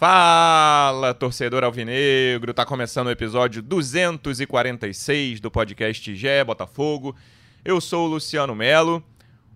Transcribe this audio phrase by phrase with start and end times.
[0.00, 2.54] Fala, torcedor alvinegro!
[2.54, 7.14] Tá começando o episódio 246 do podcast Gé Botafogo.
[7.62, 9.04] Eu sou o Luciano Melo.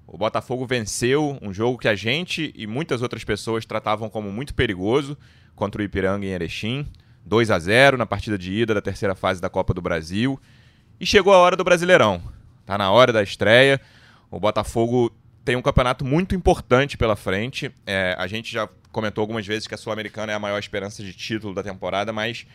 [0.07, 4.55] O Botafogo venceu um jogo que a gente e muitas outras pessoas tratavam como muito
[4.55, 5.17] perigoso
[5.57, 6.87] contra o Ipiranga em Erechim.
[7.25, 10.39] 2 a 0 na partida de ida da terceira fase da Copa do Brasil.
[11.01, 12.21] E chegou a hora do Brasileirão.
[12.67, 13.81] Tá na hora da estreia.
[14.31, 15.11] O Botafogo
[15.45, 17.71] tem um campeonato muito importante pela frente.
[17.87, 21.13] É, a gente já comentou algumas vezes que a Sul-Americana é a maior esperança de
[21.13, 22.47] título da temporada, mas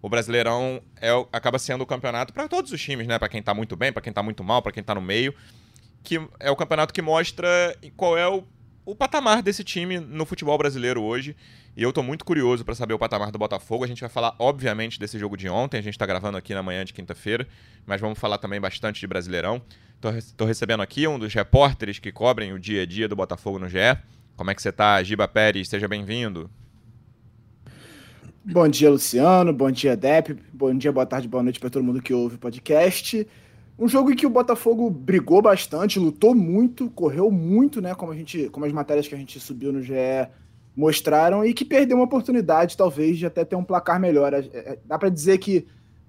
[0.00, 3.18] o Brasileirão é, acaba sendo o campeonato para todos os times, né?
[3.18, 5.34] Para quem tá muito bem, para quem tá muito mal, para quem tá no meio,
[6.02, 8.44] que é o campeonato que mostra qual é o,
[8.86, 11.36] o patamar desse time no futebol brasileiro hoje.
[11.76, 13.84] E eu tô muito curioso para saber o patamar do Botafogo.
[13.84, 15.78] A gente vai falar, obviamente, desse jogo de ontem.
[15.78, 17.46] A gente tá gravando aqui na manhã de quinta-feira,
[17.86, 19.62] mas vamos falar também bastante de Brasileirão.
[20.00, 23.68] Tô recebendo aqui um dos repórteres que cobrem o dia a dia do Botafogo no
[23.68, 23.78] GE.
[24.36, 25.68] Como é que você tá, Giba Pérez?
[25.68, 26.48] Seja bem-vindo.
[28.44, 29.52] Bom dia, Luciano.
[29.52, 30.38] Bom dia, Dep.
[30.52, 33.26] Bom dia, boa tarde, boa noite para todo mundo que ouve o podcast.
[33.76, 37.92] Um jogo em que o Botafogo brigou bastante, lutou muito, correu muito, né?
[37.94, 39.94] Como, a gente, como as matérias que a gente subiu no GE
[40.76, 44.32] mostraram, e que perdeu uma oportunidade, talvez, de até ter um placar melhor.
[44.32, 45.66] É, é, dá para dizer que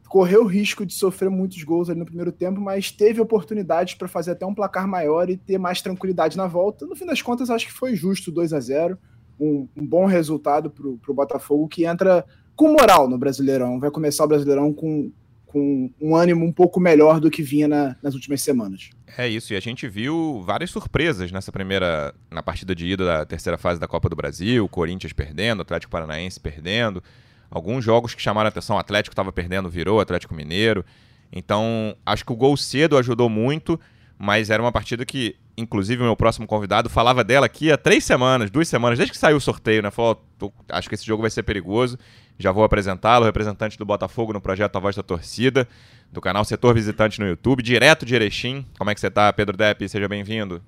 [0.09, 4.07] correu o risco de sofrer muitos gols ali no primeiro tempo, mas teve oportunidades para
[4.07, 6.87] fazer até um placar maior e ter mais tranquilidade na volta.
[6.87, 8.97] No fim das contas, acho que foi justo 2 a 0
[9.39, 13.79] um, um bom resultado para o Botafogo, que entra com moral no Brasileirão.
[13.79, 15.11] Vai começar o Brasileirão com,
[15.45, 18.89] com um ânimo um pouco melhor do que vinha na, nas últimas semanas.
[19.15, 23.25] É isso, e a gente viu várias surpresas nessa primeira, na partida de ida da
[23.25, 27.01] terceira fase da Copa do Brasil, Corinthians perdendo, Atlético Paranaense perdendo,
[27.49, 30.85] alguns jogos que chamaram atenção, o Atlético estava perdendo, virou Atlético Mineiro.
[31.31, 33.79] Então, acho que o gol cedo ajudou muito,
[34.17, 38.03] mas era uma partida que, inclusive, o meu próximo convidado falava dela aqui há três
[38.03, 39.91] semanas, duas semanas, desde que saiu o sorteio, né?
[39.91, 41.97] Falou, oh, acho que esse jogo vai ser perigoso.
[42.37, 45.67] Já vou apresentá-lo, representante do Botafogo no projeto A Voz da Torcida,
[46.11, 48.65] do canal Setor Visitante no YouTube, direto de Erechim.
[48.77, 49.87] Como é que você está, Pedro Depp?
[49.87, 50.61] Seja bem-vindo.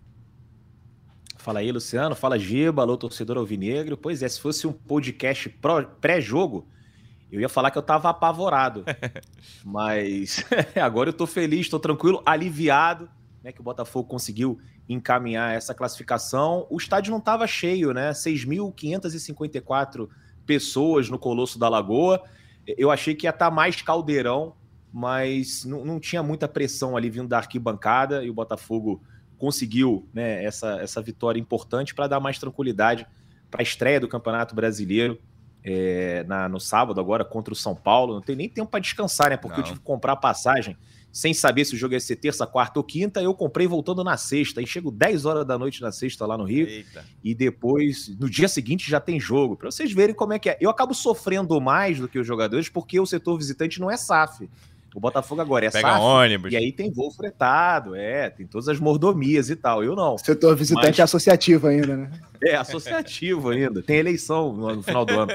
[1.41, 2.15] Fala aí, Luciano.
[2.15, 2.83] Fala, Giba.
[2.83, 3.97] Alô, torcedor alvinegro.
[3.97, 5.49] Pois é, se fosse um podcast
[5.99, 6.67] pré-jogo,
[7.31, 8.85] eu ia falar que eu tava apavorado.
[9.65, 10.45] Mas
[10.79, 13.09] agora eu tô feliz, tô tranquilo, aliviado,
[13.43, 13.51] né?
[13.51, 16.67] Que o Botafogo conseguiu encaminhar essa classificação.
[16.69, 18.11] O estádio não tava cheio, né?
[18.11, 20.09] 6.554
[20.45, 22.21] pessoas no Colosso da Lagoa.
[22.67, 24.53] Eu achei que ia estar tá mais caldeirão,
[24.93, 29.01] mas não, não tinha muita pressão ali vindo da arquibancada e o Botafogo
[29.41, 33.07] conseguiu né, essa, essa vitória importante para dar mais tranquilidade
[33.49, 35.17] para a estreia do Campeonato Brasileiro
[35.63, 38.13] é, na, no sábado, agora contra o São Paulo.
[38.13, 39.37] Não tem nem tempo para descansar, né?
[39.37, 39.63] Porque Não.
[39.63, 40.77] eu tive que comprar passagem
[41.11, 43.19] sem saber se o jogo ia ser terça, quarta ou quinta.
[43.19, 44.59] Eu comprei voltando na sexta.
[44.59, 46.67] Aí chego 10 horas da noite na sexta lá no Rio.
[46.67, 47.03] Eita.
[47.23, 49.57] E depois, no dia seguinte, já tem jogo.
[49.57, 50.57] Para vocês verem como é que é.
[50.61, 54.47] Eu acabo sofrendo mais do que os jogadores porque o setor visitante não é SAF.
[54.93, 56.51] O Botafogo agora é Pega SAF, ônibus.
[56.51, 59.83] E aí tem voo fretado, é, tem todas as mordomias e tal.
[59.83, 60.17] Eu não.
[60.17, 60.99] Setor visitante Mas...
[60.99, 62.11] é associativo ainda, né?
[62.43, 63.83] É, associativo ainda.
[63.83, 65.31] Tem eleição no, final do ano.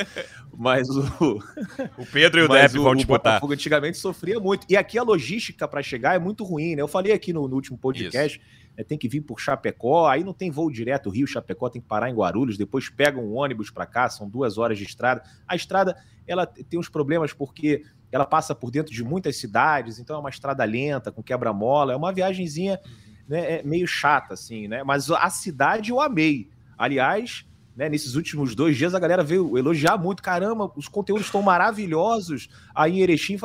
[0.58, 1.38] Mas o.
[1.96, 3.34] O Pedro e o Depp vão disputar.
[3.34, 4.66] O Botafogo antigamente sofria muito.
[4.68, 6.82] E aqui a logística para chegar é muito ruim, né?
[6.82, 8.40] Eu falei aqui no, no último podcast.
[8.76, 11.88] É, tem que vir por Chapecó, aí não tem voo direto Rio Chapecó, tem que
[11.88, 15.22] parar em Guarulhos, depois pega um ônibus para cá, são duas horas de estrada.
[15.48, 15.96] A estrada
[16.26, 17.84] ela tem uns problemas porque
[18.16, 21.96] ela passa por dentro de muitas cidades, então é uma estrada lenta, com quebra-mola, é
[21.96, 22.80] uma viagemzinha
[23.28, 24.82] né, é meio chata, assim, né?
[24.84, 26.48] Mas a cidade eu amei.
[26.78, 27.44] Aliás,
[27.76, 30.22] né, nesses últimos dois dias a galera veio elogiar muito.
[30.22, 32.48] Caramba, os conteúdos estão maravilhosos.
[32.74, 33.36] Aí em Erechim,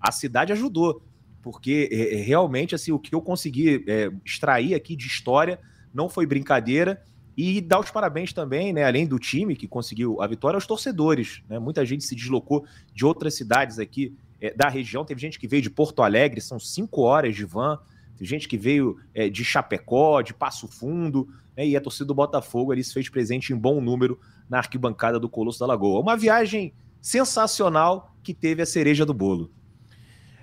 [0.00, 1.02] a cidade ajudou,
[1.42, 5.58] porque é, é, realmente assim o que eu consegui é, extrair aqui de história
[5.92, 7.02] não foi brincadeira.
[7.38, 11.40] E dar os parabéns também, né, além do time que conseguiu a vitória, aos torcedores.
[11.48, 11.56] Né?
[11.56, 15.04] Muita gente se deslocou de outras cidades aqui é, da região.
[15.04, 17.78] Teve gente que veio de Porto Alegre, são cinco horas de van.
[18.16, 21.28] Teve gente que veio é, de Chapecó, de Passo Fundo.
[21.56, 21.68] Né?
[21.68, 24.18] E a torcida do Botafogo ali se fez presente em bom número
[24.50, 26.00] na arquibancada do Colosso da Lagoa.
[26.00, 29.48] Uma viagem sensacional que teve a cereja do bolo.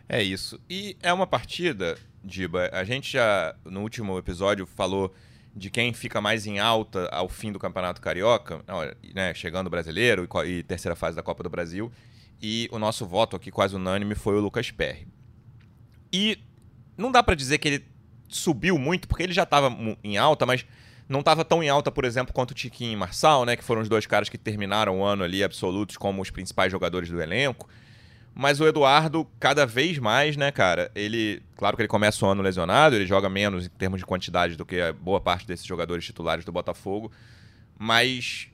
[0.07, 0.61] É isso.
[0.69, 2.69] E é uma partida, Diba.
[2.73, 5.13] A gente já no último episódio falou
[5.55, 8.61] de quem fica mais em alta ao fim do Campeonato Carioca,
[9.13, 11.91] né, chegando brasileiro e, e, terceira fase da Copa do Brasil.
[12.41, 15.07] E o nosso voto aqui quase unânime foi o Lucas Perry.
[16.11, 16.37] E
[16.97, 17.85] não dá para dizer que ele
[18.27, 19.69] subiu muito, porque ele já estava
[20.03, 20.65] em alta, mas
[21.07, 23.81] não estava tão em alta, por exemplo, quanto o Tiquinho e Marçal, né, que foram
[23.81, 27.69] os dois caras que terminaram o ano ali absolutos como os principais jogadores do elenco.
[28.37, 30.91] Mas o Eduardo, cada vez mais, né, cara?
[30.93, 31.41] Ele.
[31.55, 34.65] Claro que ele começa o ano lesionado, ele joga menos em termos de quantidade do
[34.65, 37.09] que a boa parte desses jogadores titulares do Botafogo.
[37.79, 38.49] Mas.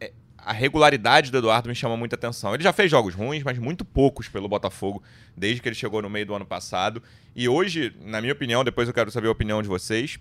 [0.00, 2.54] É, a regularidade do Eduardo me chama muita atenção.
[2.54, 5.02] Ele já fez jogos ruins, mas muito poucos pelo Botafogo,
[5.36, 7.02] desde que ele chegou no meio do ano passado.
[7.34, 10.20] E hoje, na minha opinião, depois eu quero saber a opinião de vocês,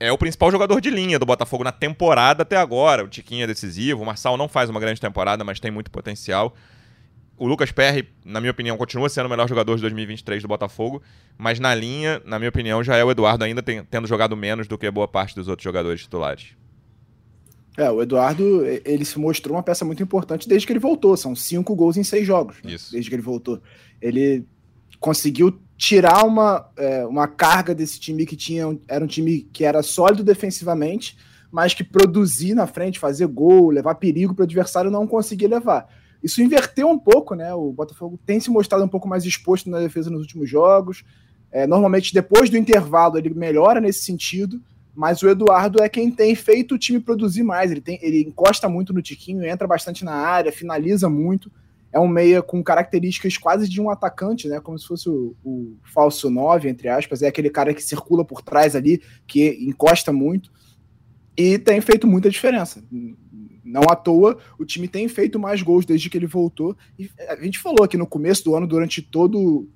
[0.00, 3.04] é o principal jogador de linha do Botafogo na temporada até agora.
[3.04, 6.56] O Tiquinho é decisivo, o Marçal não faz uma grande temporada, mas tem muito potencial.
[7.42, 11.02] O Lucas Perry, na minha opinião, continua sendo o melhor jogador de 2023 do Botafogo,
[11.36, 14.68] mas na linha, na minha opinião, já é o Eduardo ainda tem, tendo jogado menos
[14.68, 16.50] do que boa parte dos outros jogadores titulares.
[17.76, 21.16] É, o Eduardo, ele se mostrou uma peça muito importante desde que ele voltou.
[21.16, 22.58] São cinco gols em seis jogos.
[22.62, 22.76] Né?
[22.92, 23.60] Desde que ele voltou.
[24.00, 24.46] Ele
[25.00, 28.78] conseguiu tirar uma, é, uma carga desse time que tinha.
[28.86, 31.18] Era um time que era sólido defensivamente,
[31.50, 36.01] mas que produzir na frente, fazer gol, levar perigo para o adversário não conseguia levar.
[36.22, 37.52] Isso inverteu um pouco, né?
[37.52, 41.04] O Botafogo tem se mostrado um pouco mais exposto na defesa nos últimos jogos.
[41.50, 44.60] É, normalmente, depois do intervalo, ele melhora nesse sentido,
[44.94, 47.70] mas o Eduardo é quem tem feito o time produzir mais.
[47.70, 51.50] Ele, tem, ele encosta muito no Tiquinho, entra bastante na área, finaliza muito
[51.92, 54.58] é um meia com características quase de um atacante, né?
[54.60, 57.20] Como se fosse o, o falso 9, entre aspas.
[57.22, 60.50] É aquele cara que circula por trás ali, que encosta muito.
[61.36, 62.82] E tem feito muita diferença.
[63.72, 66.76] Não à toa, o time tem feito mais gols desde que ele voltou.
[66.98, 69.66] E a gente falou aqui no começo do ano, durante todo.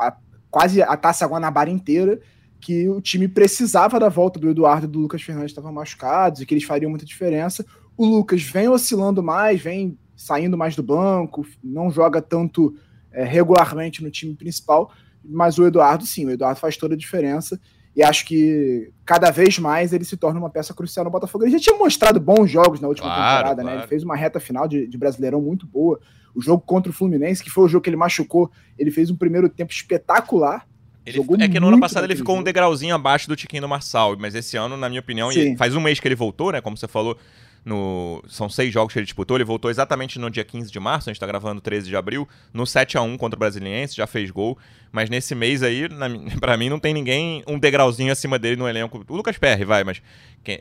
[0.00, 0.16] A,
[0.50, 2.18] quase a taça Guanabara inteira,
[2.58, 6.46] que o time precisava da volta do Eduardo e do Lucas Fernandes estavam machucados e
[6.46, 7.64] que eles fariam muita diferença.
[7.96, 12.74] O Lucas vem oscilando mais, vem saindo mais do banco, não joga tanto
[13.10, 17.60] é, regularmente no time principal, mas o Eduardo, sim, o Eduardo faz toda a diferença.
[17.94, 21.44] E acho que cada vez mais ele se torna uma peça crucial no Botafogo.
[21.44, 23.76] Ele já tinha mostrado bons jogos na última claro, temporada, claro.
[23.76, 23.82] né?
[23.82, 26.00] Ele fez uma reta final de, de Brasileirão muito boa.
[26.34, 29.16] O jogo contra o Fluminense, que foi o jogo que ele machucou, ele fez um
[29.16, 30.66] primeiro tempo espetacular.
[31.04, 34.16] Ele, é que no ano passado ele ficou um degrauzinho abaixo do Tiquinho do Marçal,
[34.18, 35.28] mas esse ano, na minha opinião,
[35.58, 36.60] faz um mês que ele voltou, né?
[36.60, 37.18] Como você falou,
[37.64, 39.36] no, são seis jogos que ele disputou.
[39.36, 42.28] Ele voltou exatamente no dia 15 de março, a gente está gravando 13 de abril,
[42.52, 44.58] no 7 a 1 contra o Brasiliense, já fez gol.
[44.90, 45.88] Mas nesse mês aí,
[46.40, 49.04] para mim, não tem ninguém um degrauzinho acima dele no elenco.
[49.08, 50.02] O Lucas Perry vai, mas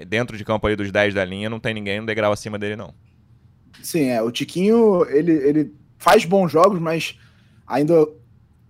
[0.08, 2.76] dentro de campo ali dos 10 da linha, não tem ninguém um degrau acima dele,
[2.76, 2.94] não.
[3.82, 4.22] Sim, é.
[4.22, 7.18] O Tiquinho, ele, ele faz bons jogos, mas
[7.66, 8.08] ainda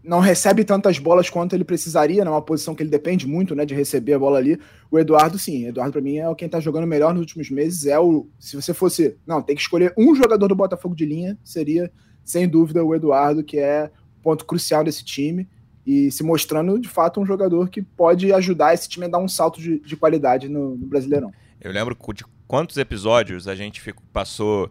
[0.04, 3.76] não recebe tantas bolas quanto ele precisaria, numa posição que ele depende muito, né, de
[3.76, 4.60] receber a bola ali.
[4.90, 8.00] O Eduardo, sim, Eduardo para mim é quem tá jogando melhor nos últimos meses, é
[8.00, 11.92] o se você fosse, não, tem que escolher um jogador do Botafogo de linha, seria
[12.24, 15.48] sem dúvida o Eduardo, que é ponto crucial desse time
[15.86, 19.28] e se mostrando de fato um jogador que pode ajudar esse time a dar um
[19.28, 21.32] salto de, de qualidade no, no Brasileirão.
[21.60, 24.70] Eu lembro de quantos episódios a gente ficou, passou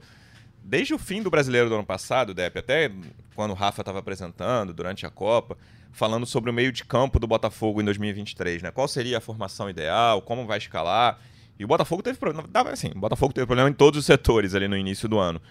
[0.70, 2.92] desde o fim do brasileiro do ano passado, Depp, até
[3.34, 5.58] quando o Rafa estava apresentando durante a Copa,
[5.90, 8.70] falando sobre o meio de campo do Botafogo em 2023, né?
[8.70, 11.18] Qual seria a formação ideal, como vai escalar.
[11.58, 12.48] E o Botafogo teve problema.
[12.70, 15.42] Assim, o Botafogo teve problema em todos os setores ali no início do ano.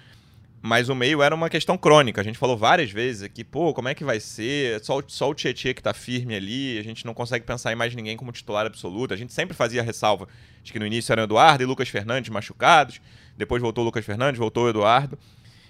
[0.62, 2.20] Mas o meio era uma questão crônica.
[2.20, 4.84] A gente falou várias vezes aqui, pô, como é que vai ser?
[4.84, 7.96] Só, só o Tietchan que tá firme ali, a gente não consegue pensar em mais
[7.96, 9.14] ninguém como titular absoluto.
[9.14, 10.28] A gente sempre fazia ressalva
[10.62, 13.00] de que no início eram Eduardo e Lucas Fernandes machucados.
[13.38, 15.18] Depois voltou o Lucas Fernandes, voltou o Eduardo.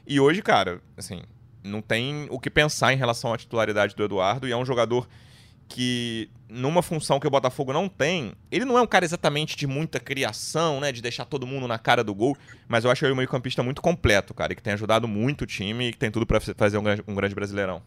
[0.07, 1.21] E hoje, cara, assim,
[1.63, 4.47] não tem o que pensar em relação à titularidade do Eduardo.
[4.47, 5.07] E é um jogador
[5.69, 9.67] que, numa função que o Botafogo não tem, ele não é um cara exatamente de
[9.67, 10.91] muita criação, né?
[10.91, 12.35] De deixar todo mundo na cara do gol.
[12.67, 14.51] Mas eu acho ele um meio-campista muito completo, cara.
[14.51, 17.03] E que tem ajudado muito o time e que tem tudo para fazer um grande,
[17.07, 17.81] um grande brasileirão.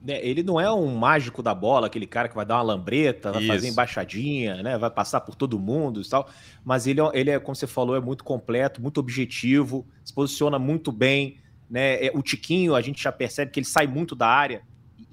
[0.00, 3.32] Né, ele não é um mágico da bola, aquele cara que vai dar uma lambreta,
[3.32, 3.52] vai Isso.
[3.52, 4.78] fazer embaixadinha, né?
[4.78, 6.30] Vai passar por todo mundo e tal.
[6.64, 10.58] Mas ele, é, ele é, como você falou, é muito completo, muito objetivo, se posiciona
[10.58, 11.38] muito bem.
[11.68, 12.06] Né?
[12.06, 14.62] É, o Tiquinho, a gente já percebe que ele sai muito da área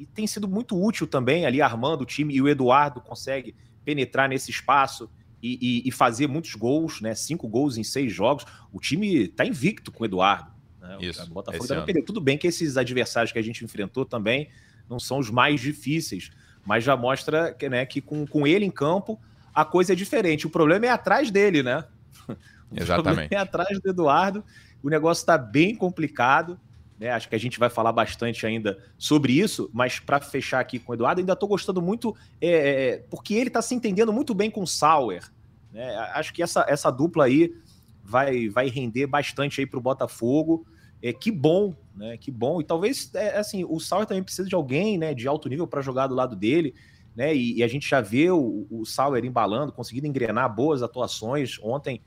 [0.02, 2.34] e, tem sido muito útil também ali armando o time.
[2.34, 3.56] E o Eduardo consegue
[3.86, 5.10] penetrar nesse espaço
[5.42, 7.16] e, e, e fazer muitos gols, né?
[7.16, 8.46] Cinco gols em seis jogos.
[8.72, 10.52] O time está invicto com o Eduardo.
[10.80, 10.98] Né?
[11.02, 14.50] Isso, o Botafogo tá Tudo bem que esses adversários que a gente enfrentou também
[14.90, 16.32] não são os mais difíceis,
[16.66, 19.20] mas já mostra que, né, que com, com ele em campo
[19.54, 20.48] a coisa é diferente.
[20.48, 21.84] O problema é atrás dele, né?
[22.72, 23.36] O Exatamente.
[23.36, 24.46] é atrás do Eduardo.
[24.82, 26.58] O negócio está bem complicado.
[27.02, 27.10] Né?
[27.10, 30.92] Acho que a gente vai falar bastante ainda sobre isso, mas para fechar aqui com
[30.92, 34.36] o Eduardo, ainda estou gostando muito, é, é, é, porque ele está se entendendo muito
[34.36, 35.24] bem com o Sauer.
[35.74, 35.96] Né?
[36.14, 37.56] Acho que essa, essa dupla aí
[38.04, 40.64] vai, vai render bastante aí para o Botafogo.
[41.02, 42.18] É, que bom, né?
[42.18, 42.62] Que bom.
[42.62, 45.16] E talvez, é, assim, o Sauer também precisa de alguém, né?
[45.16, 46.76] De alto nível para jogar do lado dele,
[47.16, 47.36] né?
[47.36, 51.58] E, e, a gente já vê o, o Sauer embalando, conseguindo engrenar boas atuações.
[51.64, 52.00] Ontem,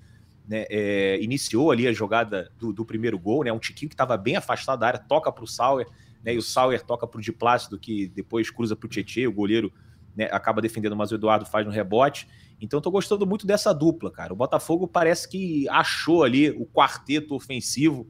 [0.47, 3.53] né, é, iniciou ali a jogada do, do, primeiro gol, né?
[3.53, 5.87] Um Tiquinho que estava bem afastado da área, toca para o Sauer,
[6.23, 6.35] né?
[6.35, 9.33] E o Sauer toca para o Di Plácido, que depois cruza para o Tietchan, o
[9.33, 9.73] goleiro
[10.15, 12.29] né, acaba defendendo, mas o Eduardo faz no rebote.
[12.61, 14.33] Então, estou gostando muito dessa dupla, cara.
[14.33, 18.09] O Botafogo parece que achou ali o quarteto ofensivo,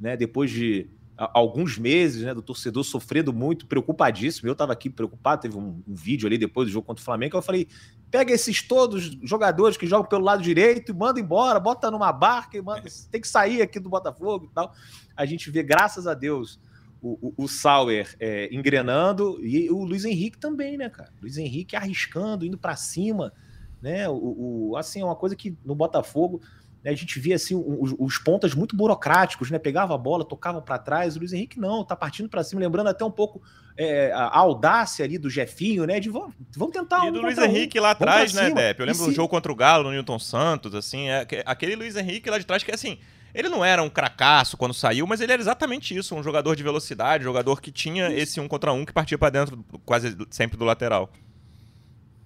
[0.00, 0.88] né, depois de
[1.32, 4.48] alguns meses, né, do torcedor sofrendo muito, preocupadíssimo.
[4.48, 7.36] Eu estava aqui preocupado, teve um, um, vídeo ali depois do jogo contra o Flamengo,
[7.36, 7.68] eu falei:
[8.10, 12.56] pega esses todos jogadores que jogam pelo lado direito e manda embora, bota numa barca
[12.56, 14.74] e manda, tem que sair aqui do Botafogo e tal.
[15.16, 16.58] A gente vê, graças a Deus,
[17.00, 21.12] o, o, o Sauer é, engrenando e o Luiz Henrique também, né, cara?
[21.20, 23.32] Luiz Henrique arriscando, indo para cima,
[23.80, 24.08] né?
[24.08, 26.40] O, o, assim, é uma coisa que no Botafogo
[26.84, 29.58] a gente via assim os, os, pontas muito burocráticos, né?
[29.58, 31.14] Pegava a bola, tocava para trás.
[31.14, 33.40] O Luiz Henrique não, tá partindo para cima, lembrando até um pouco
[33.76, 36.00] é, a audácia ali do Jefinho, né?
[36.00, 37.06] De vamos, vamos tentar.
[37.06, 37.82] E um do Luiz Henrique um.
[37.82, 38.80] lá atrás, né, Depp?
[38.80, 42.28] Eu lembro do jogo contra o Galo no Newton Santos, assim, é, aquele Luiz Henrique
[42.28, 42.98] lá de trás que assim.
[43.34, 46.62] Ele não era um cracaço quando saiu, mas ele era exatamente isso, um jogador de
[46.62, 50.66] velocidade, jogador que tinha esse um contra um que partia para dentro quase sempre do
[50.66, 51.10] lateral.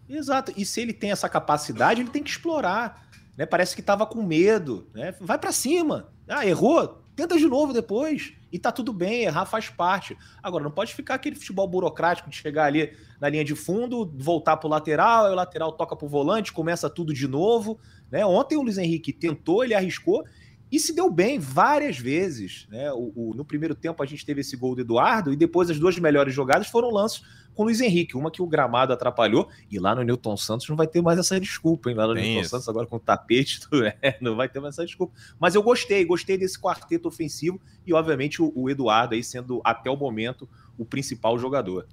[0.09, 0.53] Exato.
[0.57, 3.06] E se ele tem essa capacidade, ele tem que explorar
[3.37, 3.47] né?
[3.47, 5.15] Parece que estava com medo, né?
[5.21, 6.09] Vai para cima.
[6.29, 7.03] Ah, errou?
[7.15, 8.35] Tenta de novo depois.
[8.53, 10.17] E tá tudo bem, errar faz parte.
[10.43, 14.57] Agora, não pode ficar aquele futebol burocrático de chegar ali na linha de fundo, voltar
[14.57, 17.79] pro lateral, aí o lateral toca pro volante, começa tudo de novo.
[18.11, 18.25] Né?
[18.25, 20.25] Ontem o Luiz Henrique tentou, ele arriscou
[20.71, 22.67] e se deu bem várias vezes.
[22.71, 22.93] Né?
[22.93, 25.79] O, o, no primeiro tempo a gente teve esse gol do Eduardo e depois as
[25.79, 27.23] duas melhores jogadas foram lances
[27.57, 30.77] com o Luiz Henrique, uma que o gramado atrapalhou, e lá no Newton Santos não
[30.77, 31.97] vai ter mais essa desculpa, hein?
[31.97, 32.51] Lá no Tem Newton isso.
[32.51, 33.61] Santos, agora com o tapete,
[34.03, 35.15] é, não vai ter mais essa desculpa.
[35.41, 39.91] Mas eu gostei, gostei desse quarteto ofensivo e, obviamente, o, o Eduardo aí sendo, até
[39.91, 40.47] o momento,
[40.77, 41.87] o principal jogador.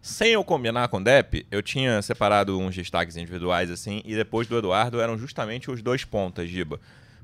[0.00, 4.46] Sem eu combinar com o Depp, eu tinha separado uns destaques individuais assim, e depois
[4.46, 6.80] do Eduardo eram justamente os dois pontas, Giba.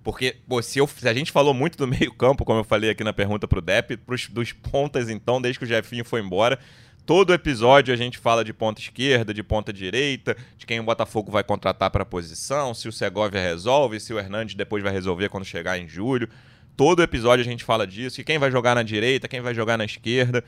[0.08, 3.04] Porque, pô, se, eu, se, a gente falou muito do meio-campo, como eu falei aqui
[3.04, 6.58] na pergunta pro Depp, pros, dos pontas, então, desde que o Jefinho foi embora,
[7.04, 11.30] Todo episódio a gente fala de ponta esquerda, de ponta direita, de quem o Botafogo
[11.30, 15.44] vai contratar para posição, se o Segovia resolve, se o Hernandes depois vai resolver quando
[15.44, 16.28] chegar em julho.
[16.76, 19.78] Todo episódio a gente fala disso, e quem vai jogar na direita, quem vai jogar
[19.78, 20.44] na esquerda.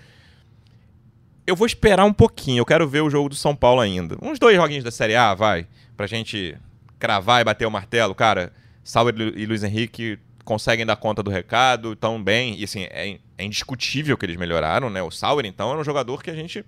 [1.46, 4.16] Eu vou esperar um pouquinho, eu quero ver o jogo do São Paulo ainda.
[4.22, 6.56] Uns dois joguinhos da Série A, vai, pra gente
[6.98, 8.14] cravar e bater o martelo.
[8.14, 12.58] Cara, Sauer e Luiz Henrique conseguem dar conta do recado, estão bem.
[12.58, 15.02] E assim, é, é, indiscutível que eles melhoraram, né?
[15.02, 16.64] O Sauer, então, era um jogador que a gente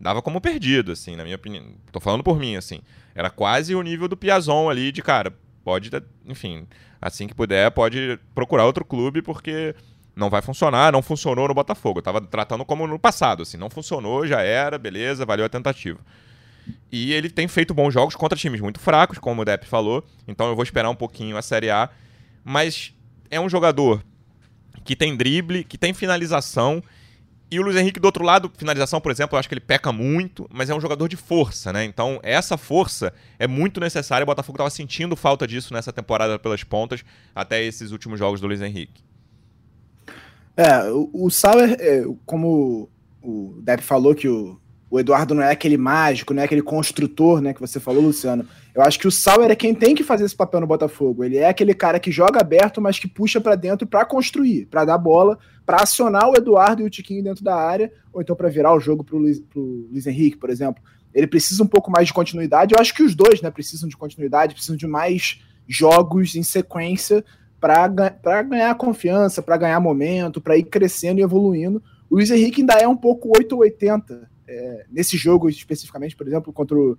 [0.00, 1.64] dava como perdido, assim, na minha opinião.
[1.90, 2.80] Tô falando por mim, assim.
[3.14, 5.32] Era quase o nível do Piazon ali, de cara,
[5.64, 5.90] pode,
[6.26, 6.66] enfim,
[7.00, 9.74] assim que puder, pode procurar outro clube, porque
[10.14, 11.98] não vai funcionar, não funcionou no Botafogo.
[11.98, 15.98] Eu tava tratando como no passado, assim, não funcionou, já era, beleza, valeu a tentativa.
[16.90, 20.48] E ele tem feito bons jogos contra times muito fracos, como o Depp falou, então
[20.48, 21.90] eu vou esperar um pouquinho a Série A,
[22.44, 22.94] mas
[23.30, 24.02] é um jogador
[24.84, 26.82] que tem drible, que tem finalização.
[27.50, 29.92] E o Luiz Henrique, do outro lado, finalização, por exemplo, eu acho que ele peca
[29.92, 31.84] muito, mas é um jogador de força, né?
[31.84, 34.24] Então, essa força é muito necessária.
[34.24, 37.04] O Botafogo estava sentindo falta disso nessa temporada pelas pontas,
[37.34, 39.02] até esses últimos jogos do Luiz Henrique.
[40.56, 42.88] É, o, o Sauer, é, como
[43.22, 44.60] o Depp falou que o,
[44.94, 48.46] o Eduardo não é aquele mágico, não é aquele construtor, né, que você falou, Luciano.
[48.72, 51.24] Eu acho que o Sauer é quem tem que fazer esse papel no Botafogo.
[51.24, 54.84] Ele é aquele cara que joga aberto, mas que puxa para dentro para construir, para
[54.84, 55.36] dar bola,
[55.66, 58.78] para acionar o Eduardo e o Tiquinho dentro da área, ou então para virar o
[58.78, 59.60] jogo pro Luiz, pro
[59.90, 60.80] Luiz Henrique, por exemplo.
[61.12, 62.72] Ele precisa um pouco mais de continuidade.
[62.72, 67.24] Eu acho que os dois, né, precisam de continuidade, precisam de mais jogos em sequência
[67.60, 67.88] para
[68.44, 71.82] ganhar confiança, para ganhar momento, para ir crescendo e evoluindo.
[72.08, 76.76] O Luiz Henrique ainda é um pouco 880 é, nesse jogo especificamente, por exemplo, contra
[76.76, 76.96] o,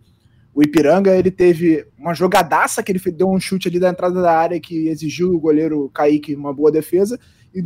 [0.53, 4.37] o, Ipiranga, ele teve uma jogadaça que ele deu um chute ali da entrada da
[4.37, 7.19] área que exigiu o goleiro Kaique uma boa defesa,
[7.53, 7.63] e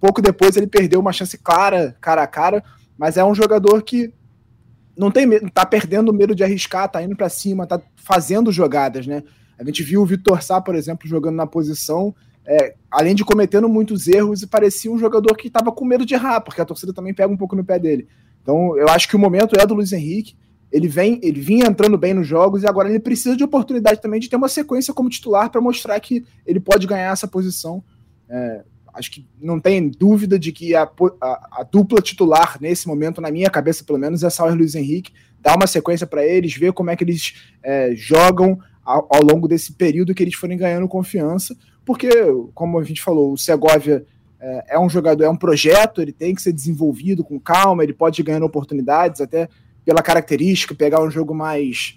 [0.00, 2.62] pouco depois ele perdeu uma chance clara, cara a cara,
[2.98, 4.12] mas é um jogador que
[4.96, 9.06] não tem medo, tá perdendo medo de arriscar, tá indo para cima, tá fazendo jogadas,
[9.06, 9.22] né?
[9.58, 13.68] A gente viu o Vitor Sá, por exemplo, jogando na posição, é, além de cometendo
[13.68, 16.92] muitos erros, e parecia um jogador que estava com medo de errar, porque a torcida
[16.92, 18.08] também pega um pouco no pé dele.
[18.42, 20.34] Então, eu acho que o momento é do Luiz Henrique.
[20.70, 24.18] Ele vem, ele vinha entrando bem nos jogos e agora ele precisa de oportunidade também
[24.18, 27.84] de ter uma sequência como titular para mostrar que ele pode ganhar essa posição.
[28.28, 28.62] É,
[28.94, 30.82] acho que não tem dúvida de que a,
[31.20, 34.74] a, a, dupla titular nesse momento, na minha cabeça pelo menos, é Sauer e Luiz
[34.74, 35.12] Henrique.
[35.40, 39.48] Dar uma sequência para eles, ver como é que eles é, jogam ao, ao, longo
[39.48, 42.08] desse período que eles forem ganhando confiança, porque,
[42.54, 44.04] como a gente falou, o Segovia
[44.42, 47.92] é, é um jogador, é um projeto, ele tem que ser desenvolvido com calma, ele
[47.92, 49.48] pode ir ganhando oportunidades, até
[49.84, 51.96] pela característica, pegar um jogo mais.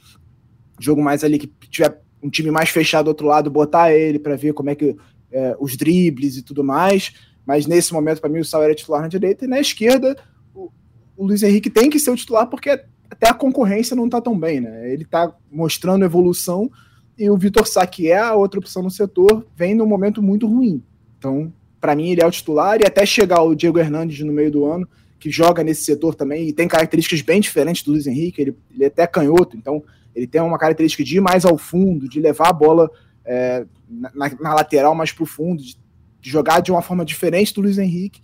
[0.79, 4.35] jogo mais ali que tiver um time mais fechado do outro lado, botar ele para
[4.35, 4.95] ver como é que
[5.31, 7.13] é, os dribles e tudo mais.
[7.45, 10.15] Mas nesse momento, para mim, o Sauer é titular na direita e na esquerda,
[10.53, 10.71] o,
[11.17, 12.69] o Luiz Henrique tem que ser o titular porque
[13.09, 14.91] até a concorrência não tá tão bem, né?
[14.91, 16.71] Ele tá mostrando evolução
[17.17, 20.47] e o Vitor Sá, que é a outra opção no setor, vem num momento muito
[20.47, 20.83] ruim.
[21.17, 21.51] Então,
[21.85, 24.65] para mim, ele é o titular e até chegar o Diego Hernandes no meio do
[24.65, 24.89] ano,
[25.19, 28.85] que joga nesse setor também e tem características bem diferentes do Luiz Henrique, ele, ele
[28.85, 29.83] é até canhoto, então
[30.15, 32.89] ele tem uma característica de ir mais ao fundo, de levar a bola
[33.23, 35.77] é, na, na, lateral mais para fundo, de,
[36.19, 38.19] de, jogar de uma forma diferente do Luiz Henrique.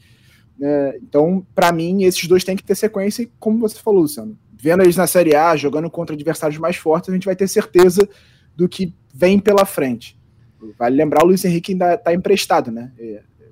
[0.60, 4.36] É, então, para mim, esses dois têm que ter sequência, e como você falou, Luciano,
[4.58, 8.10] vendo eles na Série A, jogando contra adversários mais fortes, a gente vai ter certeza
[8.56, 10.20] do que vem pela frente.
[10.78, 12.92] Vale lembrar, o Luiz Henrique ainda está emprestado, né?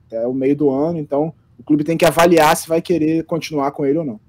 [0.10, 3.72] Até o meio do ano, então o clube tem que avaliar se vai querer continuar
[3.72, 4.20] com ele ou não.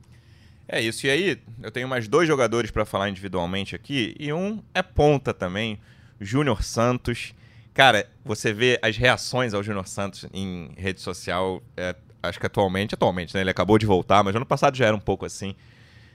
[0.69, 1.07] É isso.
[1.07, 5.35] E aí, eu tenho mais dois jogadores para falar individualmente aqui, e um é ponta
[5.35, 5.81] também,
[6.21, 7.35] Júnior Santos.
[7.75, 12.95] Cara, você vê as reações ao Júnior Santos em rede social, é, acho que atualmente,
[12.95, 13.41] atualmente, né?
[13.41, 15.55] Ele acabou de voltar, mas ano passado já era um pouco assim.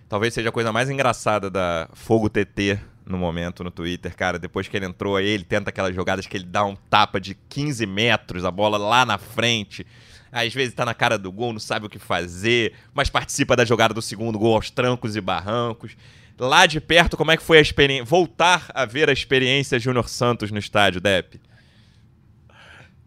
[0.07, 4.39] Talvez seja a coisa mais engraçada da Fogo TT no momento no Twitter, cara.
[4.39, 7.35] Depois que ele entrou aí, ele tenta aquelas jogadas que ele dá um tapa de
[7.49, 9.85] 15 metros, a bola lá na frente.
[10.31, 13.63] Às vezes tá na cara do gol, não sabe o que fazer, mas participa da
[13.63, 15.95] jogada do segundo gol aos trancos e barrancos.
[16.37, 18.03] Lá de perto, como é que foi a experiência?
[18.03, 21.39] Voltar a ver a experiência Júnior Santos no estádio, Depp?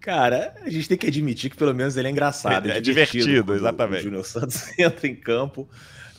[0.01, 2.71] Cara, a gente tem que admitir que pelo menos ele é engraçado.
[2.71, 4.01] É, é divertido, divertido exatamente.
[4.01, 5.69] O Júnior Santos entra em campo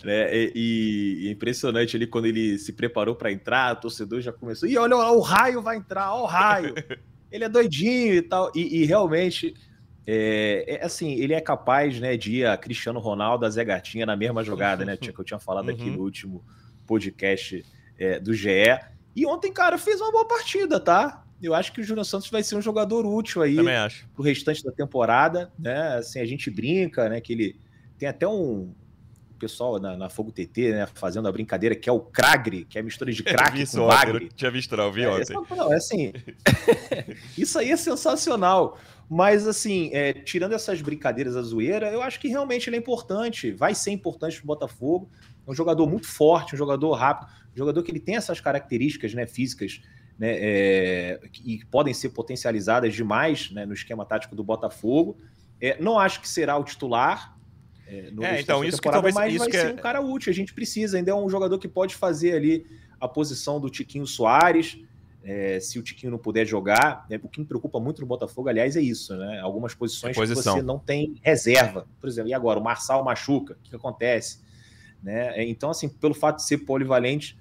[0.05, 0.33] né?
[0.33, 4.67] E, e, é impressionante ali quando ele se preparou para entrar, o torcedor já começou.
[4.67, 6.73] E olha, o raio vai entrar, ó, o raio.
[7.31, 8.51] ele é doidinho e tal.
[8.55, 9.53] E, e realmente,
[10.05, 14.05] é, é, assim, ele é capaz né, de ir a Cristiano Ronaldo, a Zé Gatinha
[14.05, 14.97] na mesma jogada, né?
[14.97, 15.75] Que eu tinha falado uhum.
[15.75, 16.43] aqui no último
[16.87, 17.65] podcast
[17.97, 18.79] é, do GE.
[19.15, 21.25] E ontem, cara, fez uma boa partida, tá?
[21.41, 23.55] Eu acho que o Júnior Santos vai ser um jogador útil aí
[24.13, 25.95] pro restante da temporada, né?
[25.97, 27.21] Assim, a gente brinca, né?
[27.21, 27.59] Que ele
[27.97, 28.73] tem até um,
[29.39, 32.81] pessoal na, na, Fogo TT, né, fazendo a brincadeira, que é o Cragre, que é
[32.81, 34.25] a mistura de crack com bagre.
[34.25, 35.34] Não tinha visto não, vi é, ontem.
[35.55, 36.13] Não, é assim,
[37.38, 38.77] isso aí é sensacional.
[39.10, 43.52] Mas, assim, é, tirando essas brincadeiras a zoeira, eu acho que realmente ele é importante,
[43.52, 45.10] vai ser importante para o Botafogo.
[45.47, 49.15] É um jogador muito forte, um jogador rápido, um jogador que ele tem essas características
[49.15, 49.82] né, físicas
[50.19, 55.17] né, é, que podem ser potencializadas demais né, no esquema tático do Botafogo.
[55.60, 57.36] É, não acho que será o titular,
[57.89, 59.73] é, é então isso que talvez mas isso vai que ser é...
[59.73, 60.32] um cara útil.
[60.32, 62.65] A gente precisa, ainda é um jogador que pode fazer ali
[62.99, 64.78] a posição do Tiquinho Soares.
[65.21, 68.47] É, se o Tiquinho não puder jogar, né, o que me preocupa muito no Botafogo,
[68.47, 69.39] aliás, é isso, né?
[69.41, 71.86] Algumas posições que você não tem reserva.
[71.99, 72.60] Por exemplo, e agora?
[72.60, 74.39] O Marçal machuca, o que, acontece?
[75.04, 75.38] Né?
[75.38, 77.38] É, então, assim, pelo fato de ser polivalente,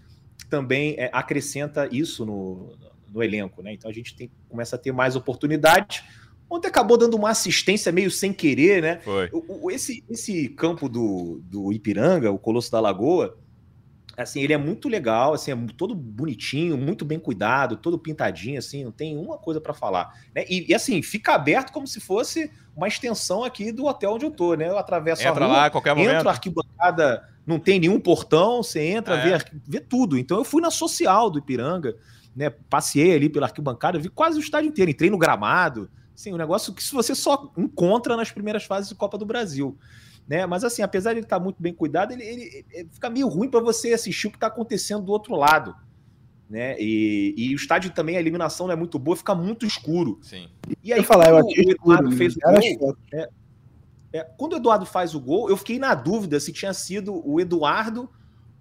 [0.51, 2.73] também é, acrescenta isso no,
[3.13, 3.73] no elenco, né?
[3.73, 6.03] Então a gente tem, começa a ter mais oportunidades.
[6.51, 9.01] Ontem acabou dando uma assistência meio sem querer, né?
[9.05, 9.29] Foi.
[9.33, 13.37] O, o, esse, esse campo do, do Ipiranga, o Colosso da Lagoa,
[14.17, 18.83] assim, ele é muito legal, assim, é todo bonitinho, muito bem cuidado, todo pintadinho, assim,
[18.83, 20.13] não tem uma coisa para falar.
[20.35, 20.45] Né?
[20.49, 24.31] E, e, assim, fica aberto como se fosse uma extensão aqui do hotel onde eu
[24.31, 24.69] tô, né?
[24.69, 26.15] Eu atravesso entra a rua, lá, qualquer momento.
[26.15, 29.39] entro a arquibancada, não tem nenhum portão, você entra, é.
[29.39, 30.19] vê, vê tudo.
[30.19, 31.95] Então eu fui na social do Ipiranga,
[32.35, 32.51] né?
[32.51, 36.75] Passei ali pela arquibancada, vi quase o estádio inteiro, entrei no gramado, Sim, um negócio
[36.75, 39.79] que você só encontra nas primeiras fases de Copa do Brasil.
[40.27, 40.45] Né?
[40.47, 43.49] Mas assim, apesar de ele estar muito bem cuidado, ele, ele, ele fica meio ruim
[43.49, 45.77] para você assistir o que está acontecendo do outro lado.
[46.51, 46.75] Né?
[46.77, 50.19] E, e, o estádio também, a eliminação não é muito boa, fica muito escuro.
[50.21, 50.49] Sim.
[50.83, 53.29] E aí, eu falar, eu o Eduardo fez o gol, é,
[54.13, 57.41] é, quando o Eduardo faz o gol, eu fiquei na dúvida se tinha sido o
[57.41, 58.11] Eduardo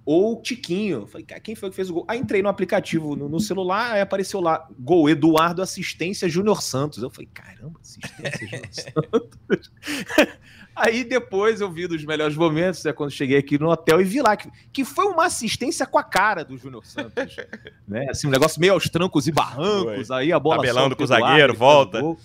[0.08, 1.06] ou Tiquinho.
[1.06, 2.06] Falei, quem foi que fez o gol?
[2.08, 7.04] Aí entrei no aplicativo no, no celular, aí apareceu lá, gol Eduardo Assistência Júnior Santos.
[7.04, 9.72] Eu falei, caramba, assistência Júnior Santos.
[10.74, 14.22] aí depois eu vi dos melhores momentos, é quando cheguei aqui no hotel e vi
[14.22, 17.36] lá que, que foi uma assistência com a cara do Júnior Santos.
[17.86, 18.08] né?
[18.10, 21.54] Assim, um negócio meio aos trancos e barrancos, aí a bola Tabelando com o zagueiro,
[21.54, 22.00] volta.
[22.00, 22.18] Gol,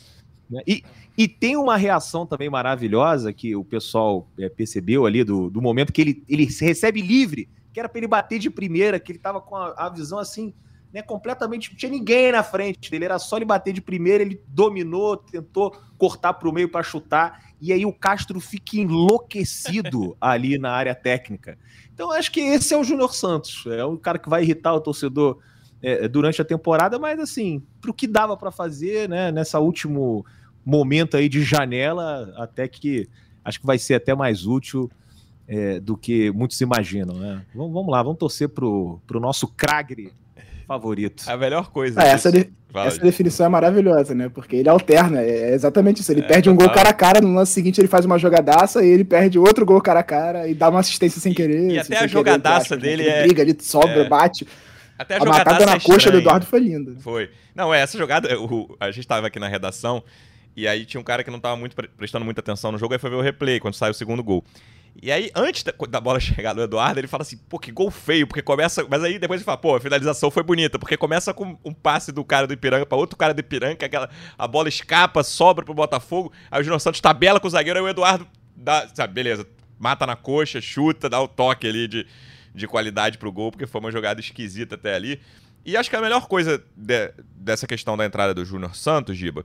[0.49, 0.62] né?
[0.68, 0.85] E,
[1.16, 5.92] e tem uma reação também maravilhosa que o pessoal é, percebeu ali do, do momento
[5.92, 9.40] que ele, ele recebe livre que era para ele bater de primeira, que ele tava
[9.40, 10.53] com a, a, visão assim,
[10.92, 14.40] né, completamente, não tinha ninguém na frente dele, era só ele bater de primeira, ele
[14.46, 20.59] dominou, tentou cortar para o meio para chutar, e aí o Castro fica enlouquecido ali
[20.59, 21.59] na área técnica.
[21.94, 24.81] Então acho que esse é o Júnior Santos, é um cara que vai irritar o
[24.81, 25.38] torcedor
[25.81, 30.27] é, durante a temporada, mas assim, para o que dava para fazer, né, nessa último
[30.64, 33.09] momento aí de janela, até que
[33.44, 34.90] acho que vai ser até mais útil
[35.48, 37.42] é, do que muitos imaginam, né?
[37.55, 40.12] Vamos, vamos lá, vamos torcer pro, pro nosso Cragre
[40.66, 41.25] favorito.
[41.27, 42.01] A melhor coisa.
[42.01, 44.29] Ah, essa, de, essa definição é maravilhosa, né?
[44.29, 46.11] Porque ele alterna, é, é exatamente isso.
[46.11, 48.83] Ele é, perde um gol cara a cara, no lance seguinte ele faz uma jogadaça
[48.83, 51.70] e ele perde outro gol cara a cara e dá uma assistência sem querer.
[51.70, 53.22] E, e até a jogadaça querer, dele é.
[53.25, 54.09] Briga, ele sobra, é...
[54.09, 54.46] bate.
[54.98, 56.96] Até a, a jogada na coxa do Eduardo foi linda.
[57.01, 57.31] Foi.
[57.55, 60.03] Não, é, essa jogada, o, a gente tava aqui na redação
[60.56, 62.98] e aí tinha um cara que não tava muito prestando muita atenção no jogo, aí
[62.98, 64.44] foi ver o replay quando saiu o segundo gol.
[65.00, 68.26] E aí, antes da, bola chegar no Eduardo, ele fala assim, pô, que gol feio,
[68.26, 68.86] porque começa.
[68.88, 72.12] Mas aí depois ele fala, pô, a finalização foi bonita, porque começa com um passe
[72.12, 75.72] do cara do Ipiranga para outro cara do Ipiranga, aquela, a bola escapa, sobra pro
[75.72, 79.46] Botafogo, aí o Júnior Santos tabela com o zagueiro, aí o Eduardo dá, sabe, beleza,
[79.78, 82.06] mata na coxa, chuta, dá o toque ali de,
[82.54, 85.20] de qualidade pro gol, porque foi uma jogada esquisita até ali.
[85.64, 89.44] E acho que a melhor coisa de, dessa questão da entrada do Júnior Santos, Giba,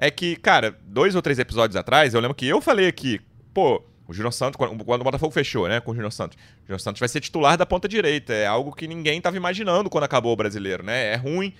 [0.00, 3.20] é que, cara, dois ou três episódios atrás, eu lembro que eu falei aqui,
[3.52, 6.80] pô, o Júnior Santos, quando, o Botafogo fechou, né, com o Júnior Santos, o Júnior
[6.80, 8.32] Santos vai ser titular da ponta direita.
[8.32, 11.12] É algo que ninguém estava imaginando quando acabou o brasileiro, né?
[11.12, 11.52] É ruim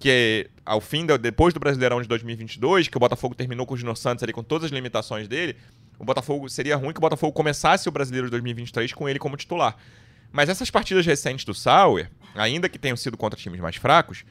[0.00, 3.96] que ao fim, depois do Brasileirão de 2022, que o Botafogo terminou com o Júnior
[3.96, 5.54] Santos ali com todas as limitações dele,
[5.98, 9.36] o Botafogo seria ruim que o Botafogo começasse o Brasileiro de 2023 com ele como
[9.36, 9.76] titular.
[10.32, 14.24] Mas essas partidas recentes do Sauer, ainda que tenham sido contra times mais fracos,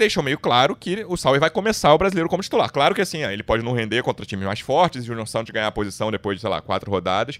[0.00, 2.72] deixam meio claro que o Sauer vai começar o brasileiro como titular.
[2.72, 5.52] Claro que assim, ele pode não render contra times mais fortes e o Júnior Santos
[5.52, 7.38] ganhar a posição depois de, sei lá, quatro rodadas.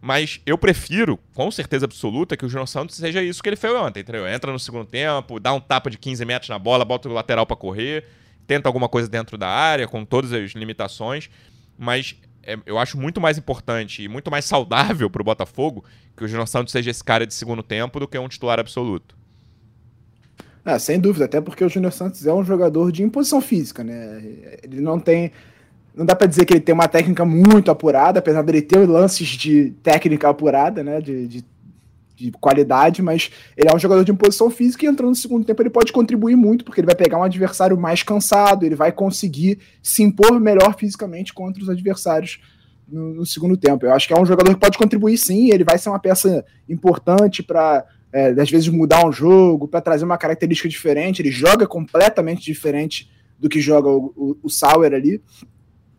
[0.00, 3.74] Mas eu prefiro, com certeza absoluta, que o Júnior Santos seja isso que ele fez
[3.74, 4.28] ontem, entendeu?
[4.28, 7.46] Entra no segundo tempo, dá um tapa de 15 metros na bola, bota o lateral
[7.46, 8.04] para correr,
[8.46, 11.30] tenta alguma coisa dentro da área, com todas as limitações.
[11.78, 15.82] Mas é, eu acho muito mais importante e muito mais saudável para o Botafogo
[16.14, 19.15] que o Júnior Santos seja esse cara de segundo tempo do que um titular absoluto.
[20.68, 24.20] Ah, sem dúvida, até porque o Júnior Santos é um jogador de imposição física, né?
[24.64, 25.30] Ele não tem.
[25.94, 29.28] Não dá para dizer que ele tem uma técnica muito apurada, apesar dele ter lances
[29.28, 31.00] de técnica apurada, né?
[31.00, 31.44] De, de,
[32.16, 35.62] de, qualidade, mas ele é um jogador de imposição física e entrando no segundo tempo
[35.62, 39.60] ele pode contribuir muito, porque ele vai pegar um adversário mais cansado, ele vai conseguir
[39.80, 42.40] se impor melhor fisicamente contra os adversários
[42.88, 43.86] no, no segundo tempo.
[43.86, 46.44] Eu acho que é um jogador que pode contribuir sim, ele vai ser uma peça
[46.68, 51.22] importante para é, às vezes mudar um jogo, para trazer uma característica diferente.
[51.22, 55.22] Ele joga completamente diferente do que joga o, o, o Sauer ali.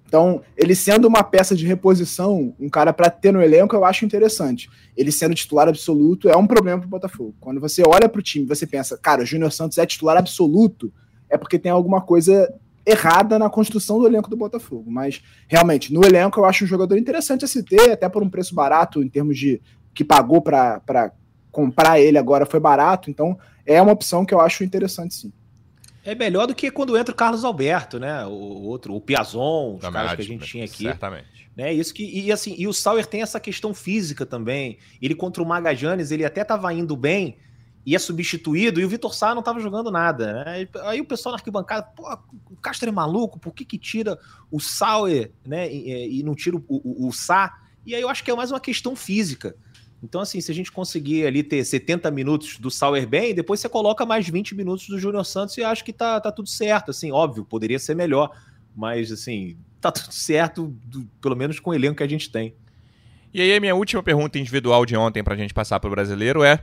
[0.08, 4.06] Então, ele sendo uma peça de reposição, um cara para ter no elenco, eu acho
[4.06, 4.70] interessante.
[4.96, 7.36] Ele sendo titular absoluto é um problema para o Botafogo.
[7.42, 10.94] Quando você olha para o time, você pensa, cara, o Júnior Santos é titular absoluto,
[11.30, 12.52] é porque tem alguma coisa
[12.86, 14.90] errada na construção do elenco do Botafogo.
[14.90, 18.30] Mas, realmente, no elenco eu acho um jogador interessante a se ter, até por um
[18.30, 19.62] preço barato em termos de
[19.94, 21.12] que pagou para
[21.58, 25.34] comprar ele agora foi barato, então é uma opção que eu acho interessante sim.
[26.06, 28.24] É melhor do que quando entra o Carlos Alberto, né?
[28.28, 30.84] O outro, o Piazon, os caras que a gente tinha aqui.
[30.84, 31.50] Certamente.
[31.56, 31.74] Né?
[31.74, 34.78] Isso que e assim, e o Sauer tem essa questão física também.
[35.02, 37.38] Ele contra o Magajanes, ele até estava indo bem,
[37.84, 40.46] ia substituído e o Vitor Sá não estava jogando nada.
[40.46, 40.68] Né?
[40.84, 42.04] Aí o pessoal na arquibancada, pô,
[42.52, 44.20] o Castro é maluco, por que que tira
[44.52, 45.68] o Sauer, né?
[45.74, 47.52] E, e não tira o, o, o Sá?
[47.84, 49.56] E aí eu acho que é mais uma questão física.
[50.02, 53.68] Então, assim, se a gente conseguir ali ter 70 minutos do Sauer bem, depois você
[53.68, 56.92] coloca mais 20 minutos do Júnior Santos e acho que tá, tá tudo certo.
[56.92, 58.32] Assim, óbvio, poderia ser melhor,
[58.76, 62.54] mas assim, tá tudo certo, do, pelo menos com o elenco que a gente tem.
[63.34, 66.56] E aí, a minha última pergunta individual de ontem pra gente passar pro brasileiro é: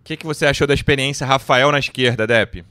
[0.00, 2.64] o que, que você achou da experiência Rafael na esquerda, Dep?